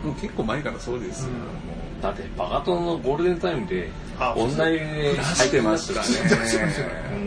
[0.03, 1.33] もう結構前からそうですよ、うん。
[1.35, 1.41] も
[2.01, 3.89] だってバカ殿のゴールデンタイムで
[4.19, 6.07] あ女湯でう出してましたね。
[6.07, 6.71] 出してましたね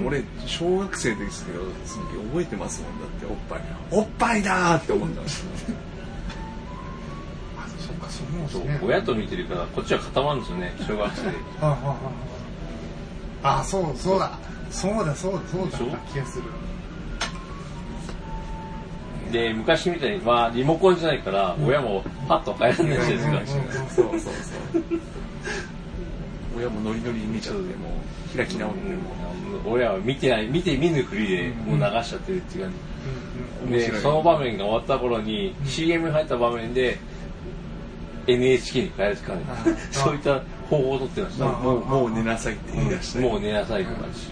[0.00, 0.02] う。
[0.04, 3.60] ん俺小学生ですけどその時覚えてますもんだっておっぱい
[3.90, 5.50] おっぱいだーって思ったんですよ
[7.58, 8.06] あそっか
[8.50, 8.80] そうね。
[8.82, 11.22] 親と見てるからこっちは固まるんですよね小学生。
[11.22, 11.28] で
[11.60, 11.68] ああ
[13.42, 13.60] ああ。
[13.60, 14.38] あそうそうだ。
[14.70, 16.44] そうだそうだそうだ気がする
[19.34, 24.32] で昔みたいにまあリモコンじゃないから親もパッと変えられないじゃないですか、そうそうそう
[26.56, 27.88] 親もノリノリに見ちゃっても
[28.32, 28.94] う開き直っても
[29.64, 32.72] うん親は見てない見て見ぬふりでもう流しちゃってるっていう感
[33.66, 36.96] じ、でその場面が終わった頃に CM に入った場面で
[38.28, 39.40] NHK に変えるかね
[39.90, 44.30] そういった方法を取ってました、あもうもう寝なさいって言い出して、もう寝なさいとかし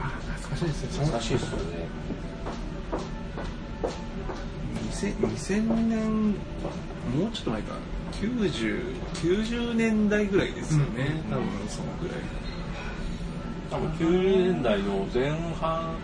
[0.00, 1.94] あ懐かしいですよ懐かしいですよね
[4.90, 7.80] 2000 2000年もうちょっと前かな。
[8.12, 11.32] 90, 90年代ぐらいですよね、うん。
[11.32, 12.16] 多分そのぐらい。
[13.70, 15.96] 多分90年代の前半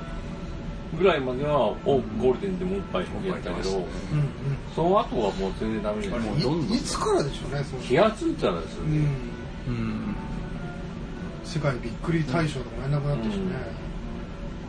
[0.99, 3.87] ぐらいまではおゴールデンでもおっぱいやったけどうんうん。
[4.74, 6.20] その後はもう全然ダメじゃない。
[6.20, 6.76] もうどんどん。
[6.76, 8.99] いいつからでしょうね気がついたらですよね、
[9.68, 9.74] うん。
[9.74, 10.16] うん。
[11.45, 13.37] 世界びっくり大賞とかやんなくなったしね、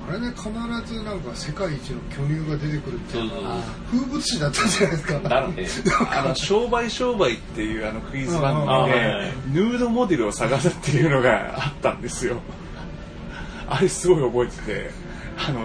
[0.09, 0.49] あれね必
[0.93, 3.43] ずなんか世界一の巨乳が出てくるっていううそそう
[3.91, 5.19] 風物詩だったじゃないですか。
[5.29, 5.67] だって
[6.11, 12.41] あの商売商売っていうあのクイズ番組でヌードモデルを探すっていうのがあったんですよ。
[13.69, 14.91] あれすごい覚えてて
[15.37, 15.61] あの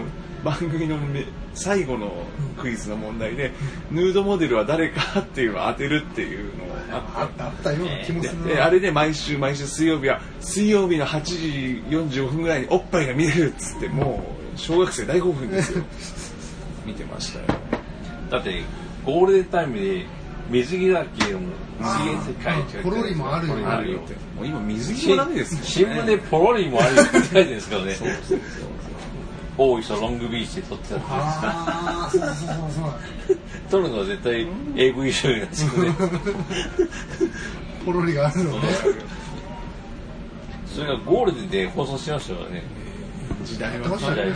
[0.46, 2.12] 番組のめ最後の
[2.56, 3.50] クイズの問題で
[3.90, 14.24] ヌードモデルは誰かっていうのを当てるっていうのをああったあったような気もするあれで毎週毎週水曜日は水曜日の8時45分ぐらいにおっぱいが見れるっつっても
[14.54, 15.84] う小学生大興奮ですよ。
[16.86, 17.46] 見てましたよ。
[18.30, 18.62] だって
[19.04, 20.06] ゴールデンタイムで
[20.48, 21.40] 水着だっけの
[21.80, 23.64] 水泳世界あポロリもあるよね。
[23.64, 24.14] あるよって。
[24.36, 26.00] もう今水着もダメです新よね。
[26.02, 27.94] 聞でポロリもあるよって書いてるんですけどね。
[27.94, 28.38] そうそうそう
[29.58, 31.08] 大磯ロングビーチで撮ってたんです。
[31.10, 32.36] ああそうそうそう
[32.70, 33.38] そう。
[33.70, 34.46] 撮るのは絶対
[34.76, 35.94] AV 女優なんですよね。
[37.84, 38.68] ポロリがあるのね。
[40.66, 42.64] それがゴールデンで放送しましたからね。
[43.44, 44.34] 時代は時代ら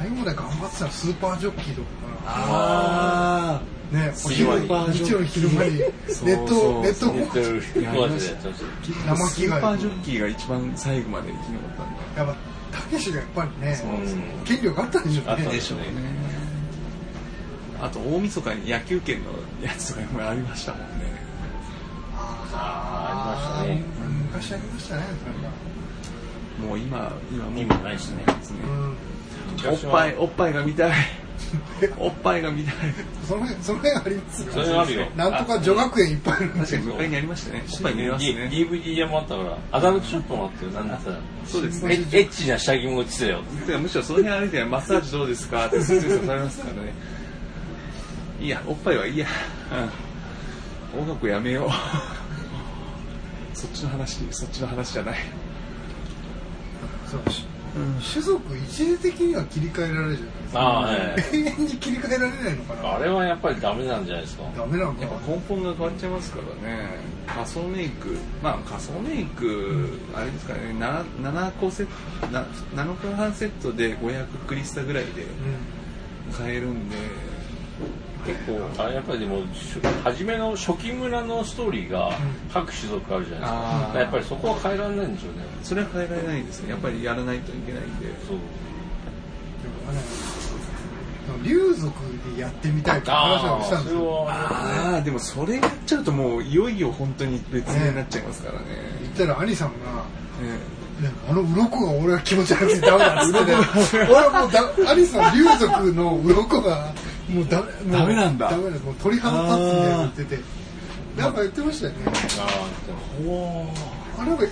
[0.00, 1.88] 最後まで頑張ってたらスーパージョッキーとか
[2.24, 12.32] あねお昼間に日曜の昼間にネットネットコアでやってましたあ生着替えスーパージョッキーが一番最後まで生き残ったんだ。
[12.32, 12.36] やっ
[12.72, 14.44] ぱたけしがやっぱりねうん。
[14.46, 15.30] 権力あったんでしょうね。
[15.32, 15.84] あったんでしょうね。
[17.82, 19.30] あと大晦日に野球券の
[19.62, 20.86] やつとかもありましたもんね。
[22.54, 24.10] あありましたね。
[24.32, 25.02] 昔ありましたね
[26.66, 27.60] もう今今もう。
[27.60, 28.24] 今ないしね。
[28.64, 29.09] うん
[29.68, 30.92] おっぱいおっぱいが見たい。
[31.98, 32.74] おっぱいが見たい。
[33.26, 35.06] その辺その辺ありますよそれあるよ。
[35.16, 36.82] なんとか女学園いっぱいあるんですよ。
[36.82, 37.64] 確かにありましたね。
[37.72, 41.16] おっぱい見れます D- ね DVD 屋もあったからアダルトショップもあったよなんだったら。
[41.46, 41.94] そうですね。
[41.94, 43.42] エッチな下着も売ってたよ。
[43.66, 46.92] てかむしろその辺歩いてマッサージどうですかって説明されますからね。
[48.40, 49.26] いいやおっぱいはいいや、
[50.94, 51.70] うん、音楽やめよう。
[53.56, 55.18] そっちの話そっちの話じゃない。
[57.10, 57.44] そうし
[58.00, 60.60] 種族一時的には切り替えられるじゃないですか。
[60.60, 60.96] ああはい。
[60.96, 62.94] 永遠に切り替えられないのかな。
[62.96, 64.44] あれはやっぱりダメなんじゃないですか。
[64.56, 66.88] ダメなのかやっぱ根本が変わっちゃいますからね。
[67.26, 68.16] 仮想メイク。
[68.42, 70.60] まあ仮想メイクあれですかね。
[70.78, 71.86] 7, 7個セッ
[72.20, 72.44] トな
[72.74, 75.26] 7日半セットで500クリスタぐらいで
[76.36, 76.96] 買えるんで
[78.26, 82.12] 結構あれやっぱりでもし初めの初期村のストーリーが
[82.52, 83.98] 各種族あるじゃないですか。
[84.00, 85.44] やっぱりそこは変えられないんでしょうね。
[85.62, 86.70] それは変えられないですね。
[86.70, 88.06] やっぱりやらないといけないんで。
[88.26, 88.36] そう。
[88.36, 88.60] うん
[91.44, 91.92] 竜族
[92.34, 94.04] でやってみたいって話をしたんですよ。
[94.24, 98.66] はああでもそれやっちゃうともういよいよ本当に別になっちゃいますからね。
[99.02, 100.02] 言ったら兄さんが
[100.42, 106.92] ねねあの鱗が俺は気持ち悪くてダメだっつってね 俺はもうだ兄さん竜族の鱗が
[107.30, 108.50] もうダメダメなんだ。
[108.50, 110.42] ダメだもう鳥肌立つんだよって言ってて
[111.20, 111.98] なんか言ってましたよね。
[112.38, 114.44] ああなんか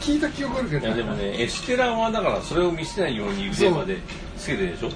[0.00, 0.86] 聞いた記憶あるけど。
[0.86, 3.98] いやでもねエステランはだからそれを見せないように腕まで
[4.38, 4.88] つけてるでしょ？
[4.88, 4.92] うん。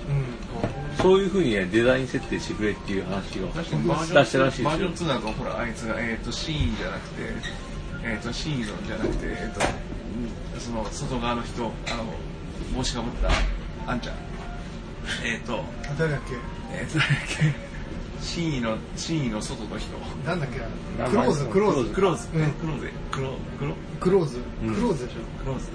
[1.01, 4.69] そういうふうにねデザイン設定してくれっていう話が確かにバージョン出したらしいですよ。
[4.71, 7.23] バージョン2なんかほらあいつが、えー、とシーンじゃなくて
[8.05, 9.61] えっ、とシーゾンじゃなくてえっ、と
[10.55, 11.67] うんその外側の人あ
[11.97, 12.05] の
[12.77, 13.31] 帽子かぶった
[13.93, 14.17] あんちゃん。
[15.25, 15.63] えっ、と
[15.99, 16.35] 誰だっけ？
[16.73, 17.69] えっ、とっけ。
[18.21, 19.97] 真意の真意の外の人。
[20.27, 20.61] なんだっけ
[20.99, 21.91] 名クローズ前クローズ。
[21.91, 22.53] クローズ、うん。
[22.53, 22.91] クローズ。
[23.11, 24.39] クロクロクローズ。
[24.63, 24.75] うん。
[24.75, 25.67] クローズでしクローズ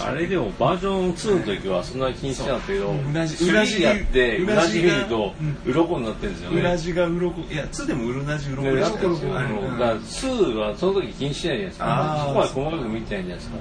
[0.00, 5.34] あれでもバージョン2の時はそんなに気にしてなかったけど、うなじ3うなじやって、うなじ見ると、
[5.64, 6.60] 鱗になってるんですよね。
[6.60, 8.88] うなじがうろこいや2でもうるなじうろこねでした。
[8.88, 9.32] よなってるんですよ。
[9.32, 12.18] 鱗だから2はその時気にしてないじゃないですか。
[12.20, 13.56] そこまで細かく見てないじゃないですか。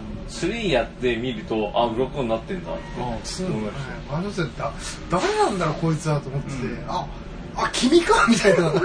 [0.48, 2.82] 3やってみると、あ、鱗になってんだって。
[3.00, 3.36] 思いまし
[4.12, 4.74] あの人だ
[5.10, 6.56] 誰なんだろうこいつはと思ってて、
[6.88, 7.06] あ
[7.58, 8.70] あ君かみたいな。
[8.72, 8.82] ずい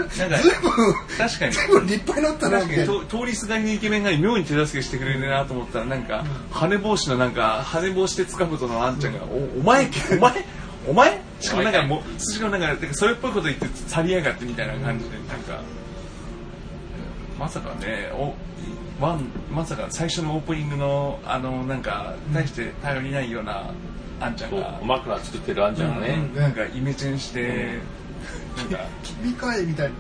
[0.62, 1.52] ぶん確かに。
[1.52, 10.44] ずいぶん立派になったな通りすがりのイケメンが妙に手助けしてくれるなと思ったらなんか羽帽子のなんか羽帽子で塚本のあんちゃんが「おお前お前
[10.88, 12.46] お前?」しかもなんかもうしか。
[12.46, 15.62] もなんかなんかそれっぽいこと言って去りやがってみたいな感じでなんか。
[17.38, 18.34] まさかねお
[19.00, 23.70] ワンまさか最初のオープニングのあのなんか大して頼りないような
[24.20, 26.38] あんちゃんが、枕作ってるあんちゃんがね、うん。
[26.38, 27.78] なんかイメチェンして、
[28.56, 29.94] なんか君かいみたいな。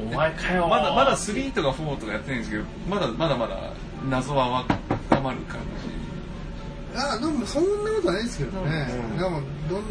[0.00, 3.72] お前かよまだまだ3とか4とかやってないんですけどまだまだまだ
[4.08, 4.64] 謎は
[5.08, 5.60] 深まる感
[6.94, 6.98] じ。
[6.98, 9.82] あでもそんなことないですけどね、うんでもどん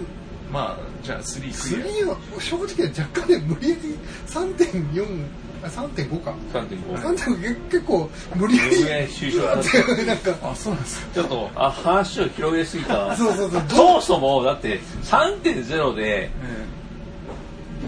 [0.51, 1.39] まあじゃあ3
[1.76, 2.05] クリア。
[2.05, 3.97] 3は正直若干ね無理やり
[4.28, 5.26] 3.4
[5.61, 6.34] あ3.5か。
[6.53, 11.13] 3.5 3.5結構無理やり無理やり収集だってなんかあそうなんですか。
[11.13, 13.07] ちょっとあ話を広げすぎた。
[13.07, 13.63] な そうそうそう。
[13.70, 16.32] そもそもだって3.0で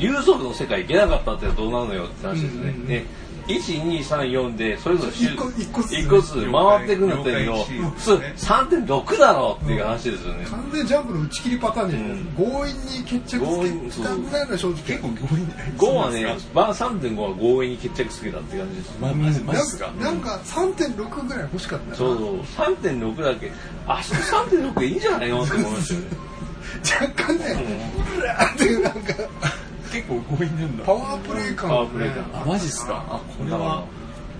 [0.01, 2.87] 竜族の世界行けなかったってどうなのよって話ですね、うんうんうん。
[2.87, 3.05] で
[3.47, 12.51] 1234でそれぞれ一個一個ずつ一個ずつ回ってくんだったけど普通3.6だろっていう話ですよね、完全ジャンプの打ち切りパターンで、うん。
[12.51, 15.47] 強引に決着強引つけたぐらいの正直結構強引
[15.77, 21.95] 5はねバー3.5は強引に決着つけたって感じです、まマジマジかなんかなんか3.6ぐらい欲しかったな。
[21.95, 23.51] そうそう3.6だけ。
[23.87, 26.05] あそこ3.6でいいんじゃないのって思いましたよね。
[27.01, 27.45] 若干ね、
[28.17, 29.13] うらーっていうなんか
[29.91, 30.85] 結構強引なんだ。
[30.85, 31.69] パワープレイ感。
[31.69, 33.05] パワープレイ感あマジっすか？
[33.09, 33.83] あこれは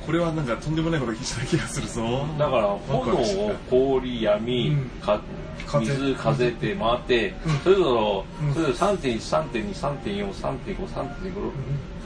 [0.05, 2.25] これはなんかとんでもないことした気がするぞ。
[2.39, 4.89] だから炎を氷闇、うん。
[4.99, 5.21] か
[5.67, 5.85] 風。
[5.85, 7.59] 水風って回って、うん。
[7.59, 8.53] それぞれ、うん。
[8.53, 8.77] それぞれ
[9.19, 11.51] 3.13.23.43.5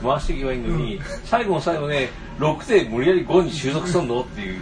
[0.02, 4.20] 回していけばいいのに、最後の最後で6で無理やり5に収束するの？
[4.20, 4.60] っていう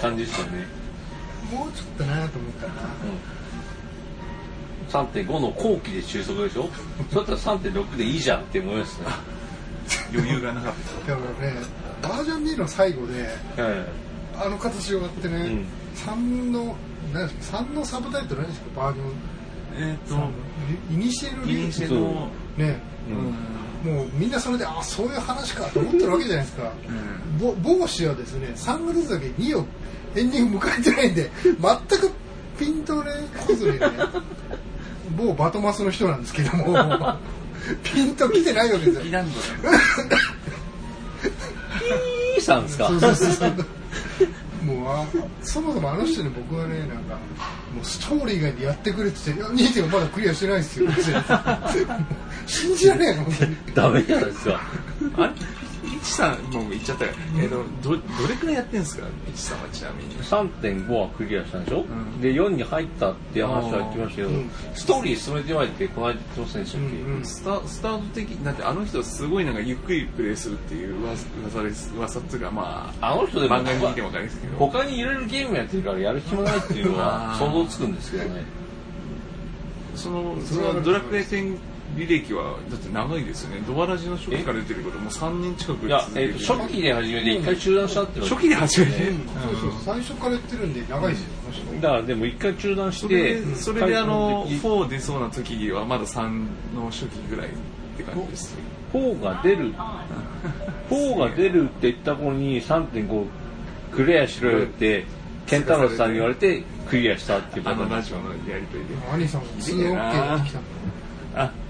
[0.00, 0.66] 感じですよね、
[1.50, 2.72] もうちょっとなと思ったな。
[2.74, 2.80] うん、
[4.94, 6.68] 3.5の後期で収束でしょ？
[7.12, 9.06] そうだったら3.6でいいじゃんって思いますね。
[10.12, 10.74] 余裕がなかっ
[11.04, 11.10] た。
[11.12, 11.56] だからね
[12.00, 14.44] バージョン2の最後ではい。
[14.46, 15.66] あの形があってね、うん。
[15.96, 16.76] 3の
[17.12, 19.06] 何ですか3のサブタイトル何ですかバージョン。
[19.76, 20.28] えっ、と3
[20.92, 22.80] イニシエルイニシエのね。
[23.84, 23.92] うん。
[23.92, 26.72] もうみんなそれであそういう話かと思ってるわけじゃないですか。
[27.40, 29.66] ぼ帽子はですね3月だけ2を
[30.16, 32.10] エンディング迎えてないんで全く
[32.58, 33.10] ピンとね
[33.46, 33.86] 来ずにね
[35.16, 36.74] 某バトマスの人なんですけども
[37.82, 39.04] ピンと来てないわけですよ。
[39.06, 39.42] イランドい
[42.38, 42.88] いさんですか？
[42.88, 43.32] そうそうそう。
[43.32, 43.54] そう
[44.64, 45.04] もうあ
[45.42, 47.14] そもそもあの人に僕はねなんか
[47.74, 50.88] もうストーリー以外でやってくれって言って「いや2.5まだクリアしてないですよ」
[52.46, 53.56] 信じられないの本当に。
[53.74, 54.60] ダメじゃないですか
[55.18, 55.32] あれ？
[55.32, 55.34] イ
[56.04, 59.06] チさんもう言っちゃったよ、えーとどどれくらいやってんですか？
[59.28, 60.14] イチさんはちなみに。
[60.16, 64.50] 3.5はクリアしたんでしょ、んで4に入ったっていう話は言ってましたけど、うん。
[64.74, 67.24] ストーリー進めてないってこの間言ってませんでしたっけ、うんうん。
[67.24, 74.56] スタスタート的だってあの人すごいなんかゆっくりプレイするっていう噂噂です噂っていうかまああの人でも漫画に見ても分かるんですけど。
[74.58, 78.42] 他にいろいろゲームやってるからやる暇ないっていうのは想像つくんですけどね。
[79.94, 81.56] そのそのドラクエ10
[81.96, 83.62] 履歴はだって長いですよね。
[83.66, 89.70] ドアラジの初期から出てることもう3年近くいや、えー、と初期で始めて一回中断したって初期で始めて、そうそう。
[89.84, 97.50] 最初からやってるんで長いですよ、この人だからでも一回中断しそれてでそれであの帰って4出そうな時はまだ3の初期ぐらいっ
[97.96, 98.56] て感じです。
[98.92, 99.72] 4が出る。
[100.90, 103.26] 4が出るって言った頃に3.5
[103.92, 105.06] クリアしろよって
[105.46, 108.94] ケンタロウさんに言われてクリアしたっていうあことのラジオのやりとりで。
[109.12, 110.83] 兄さんもいい2ね OK ってきたのあ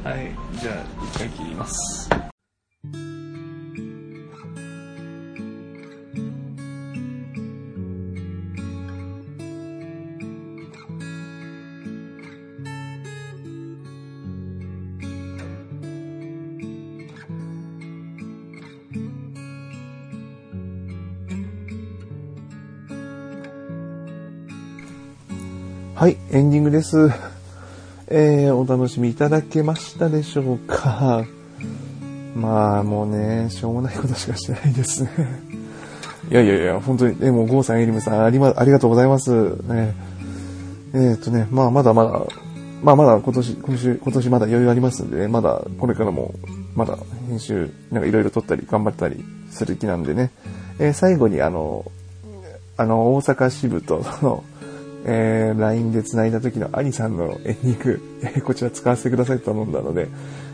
[0.04, 0.30] はい
[0.60, 2.10] じゃあ一回切ります
[25.94, 27.33] はい、エンディングです。
[28.16, 31.24] えー、お楽しみいただけましたでしょうか？
[32.36, 35.10] まあ、もうね、しょうもないことしかしてないですね。
[36.30, 39.30] いやいやいや、本当に、でも、ゴーさん、エリムさん、ありま、ありがとうございます。
[39.32, 39.96] ね、
[40.94, 42.20] えーっとね、まあ、まだまだ、
[42.84, 46.34] まあ、まだ今年、今週、今年まだ余裕ありますんでね、まだ、これからも、
[46.76, 46.96] まだ、
[47.28, 50.30] 編集、なんかいろいろ撮ったり、頑張ったりする気なんでね、
[50.78, 51.84] えー最後に、あの、
[52.76, 54.44] あの、大阪支部と、その、
[55.06, 60.08] えー、LINE で繋いだ時のアニさんのエンディング、えーこちら使わせてくださいと頼んだので、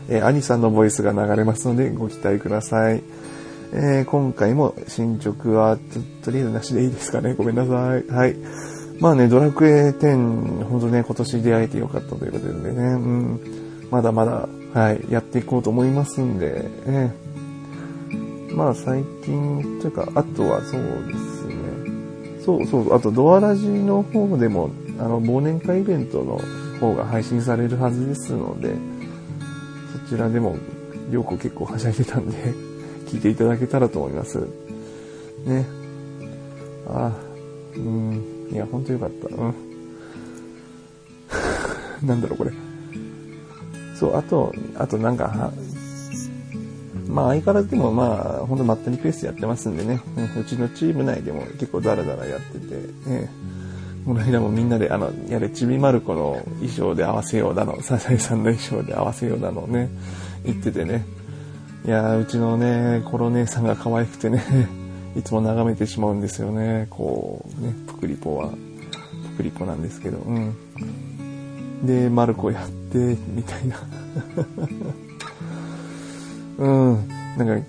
[0.09, 3.01] えーアニさんのボイスが流れますのでご期待ください。
[3.73, 5.81] えー今回も進捗はと
[6.25, 7.33] とりあえずなしでいいですかね。
[7.33, 8.05] ごめんなさい。
[8.07, 8.35] はい。
[8.99, 13.39] まあね、ドラクエ10、本当ね、今年出会えてよかったということでね、うん、
[13.89, 21.30] まだまだ、はい、やっていこうと思いますんで、えーまあ最近、というか、あとはそうです、
[22.43, 26.39] そうそう、あとドアラジの方でも、あの、忘年会イベントの
[26.79, 28.75] 方が配信されるはずですので、
[30.09, 30.55] そちらでも、
[31.09, 32.37] りょうこ結構はしゃいでたんで、
[33.07, 34.39] 聞いていただけたらと思います。
[35.45, 35.67] ね。
[36.87, 38.21] あーうん、
[38.51, 39.27] いや、ほんとよかった。
[39.35, 39.53] うん。
[42.07, 42.51] なんだろう、これ。
[43.95, 45.51] そう、あと、あとなんか、
[47.07, 53.29] まあ相変わらずでもまあ、ほんとまったりペースでやってますんでね、うんうちのチーム内でも結構ダラダラやってて、ね、
[54.05, 59.89] この間もみんなで、あの、やれ、ちびまる子の衣装で合わせようだの、サザエさんの衣装で合わせようだのね、
[60.43, 61.05] 言っててね、
[61.85, 64.43] いや、うちのね、コロ姉さんが可愛くてね、
[65.15, 68.49] いつも眺めてしまうんですよね、こう、ね、プクリポは、
[69.31, 70.55] プクリポなんですけど、うん。
[71.85, 73.75] で、マルコやって、みたいな。
[76.61, 77.07] うん。
[77.37, 77.67] なんか、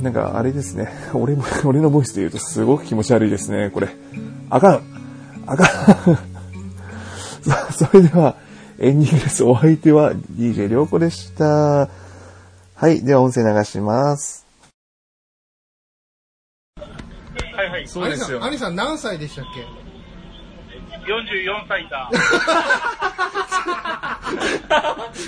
[0.00, 0.88] なんかあれですね。
[1.12, 3.88] 俺も、 俺のボイスで言うとすごく気持ち悪いですね、これ。
[4.48, 4.82] あかん
[5.46, 5.66] あかん
[7.42, 8.36] さあ、それでは、
[8.78, 9.42] エンディングです。
[9.42, 11.88] お相手は DJ りょうこでした。
[12.76, 13.04] はい。
[13.04, 14.46] では音声流します。
[17.56, 17.88] はいはい。
[17.88, 19.60] そうですよアニさん、アニさん何歳でしたっけ
[21.12, 22.08] ？44歳だ。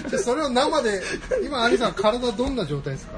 [0.09, 1.03] じゃあそれを生で、
[1.45, 3.15] 今、アニさん、体どんな状態ですか？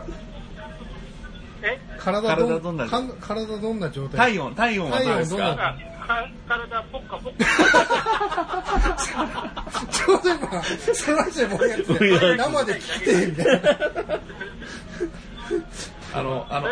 [1.62, 1.78] え？
[1.98, 2.86] 体どん体どんな
[3.20, 4.18] 体どんな状態？
[4.34, 5.76] 体温、体温はどうですか？
[6.06, 7.44] 体ポッカポッカ。
[9.90, 10.62] ちょうど今、
[10.94, 13.70] その話で盛り上がって、 生で聞いて、みたいな。
[16.14, 16.68] あの、あの、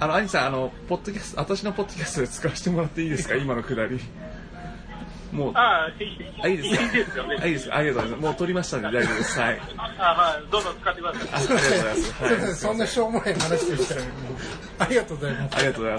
[0.00, 3.34] あの、兄さん、あの、ポッドキャスト、私のポッドキャストで使わせてもらっていいですか？
[3.36, 3.98] 今のくだり。
[5.32, 7.36] もう、ああ、いいですかいいですよね。
[7.40, 8.26] あいいですかありがとうございます。
[8.26, 9.40] もう撮りましたんで大丈夫です。
[9.40, 9.60] はい。
[9.76, 9.82] あ
[10.14, 11.28] はい、どうぞ使ってください。
[11.32, 12.24] あありがとうございます。
[12.24, 12.54] はい。
[12.54, 14.00] そんなしょうもない話でしたね。
[14.78, 15.56] ありがとうございます。
[15.56, 15.98] ありがとうござい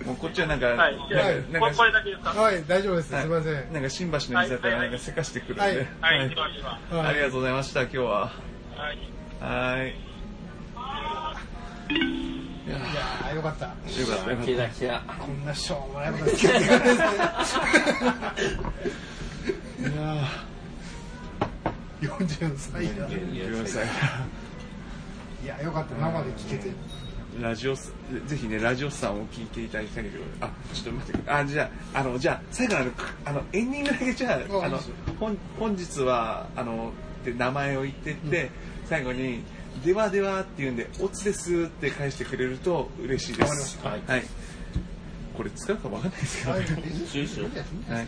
[0.00, 0.06] す。
[0.06, 0.96] もうこっちはなんか、はい。
[0.96, 1.06] なんか、こ
[1.50, 2.30] こなんか、れだけですか？
[2.40, 3.08] はい、大丈夫です。
[3.08, 3.72] すはいいません。
[3.72, 5.60] なんか新橋の水だったらなんかせかしてくるんで。
[5.60, 8.20] はいありがとうございました、今日は。
[8.20, 8.30] は
[8.92, 8.98] い。
[9.76, 9.94] はい。
[12.68, 13.74] いやー、よかった。
[13.86, 14.44] ーよかった。
[14.44, 15.02] キラキラ。
[15.18, 16.52] こんなしょうもないことですね。
[19.80, 20.24] いや
[22.00, 23.08] 40歳だ。
[23.08, 23.86] ー、ごめんなさい。
[25.44, 25.94] いや、よかった。
[25.94, 26.70] 生で聞けて。
[27.40, 27.92] ラジオス、
[28.26, 31.32] ぜひね、ラジオスさんを聞いていただきたいんだけど、あ、ちょっと待ってくれ。
[31.32, 32.90] あ、じゃあ、あの、じゃあ、最後あの、
[33.24, 34.78] あの、エンディングだけじゃあ、あの
[35.20, 36.92] 本、本日は、あの、
[37.24, 38.50] で名前を言ってって、
[38.86, 39.42] 最後に、
[39.84, 43.78] ではではって言うんで、おつですって返してくれると嬉しいです。
[43.84, 44.24] わかりはい。
[45.36, 46.66] これ使うかわかんないですけどはいね。
[47.88, 48.06] はい。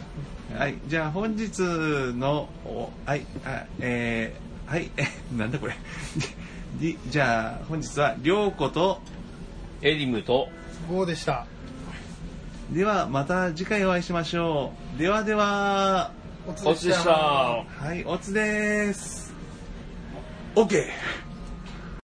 [0.58, 0.74] はい。
[0.88, 5.04] じゃあ、本日の、おはい、あ、えー、はい、え、
[5.36, 5.76] なんだこれ。
[6.78, 9.00] じじゃあ、本日は、りょうこと、
[9.82, 10.48] エリムと、
[10.90, 11.46] 5でした。
[12.72, 14.98] ではまた次回お会いしましょう。
[14.98, 16.12] ではでは、
[16.46, 17.10] おつおつでした。
[17.10, 19.32] はい、おつです。
[20.54, 20.84] OK!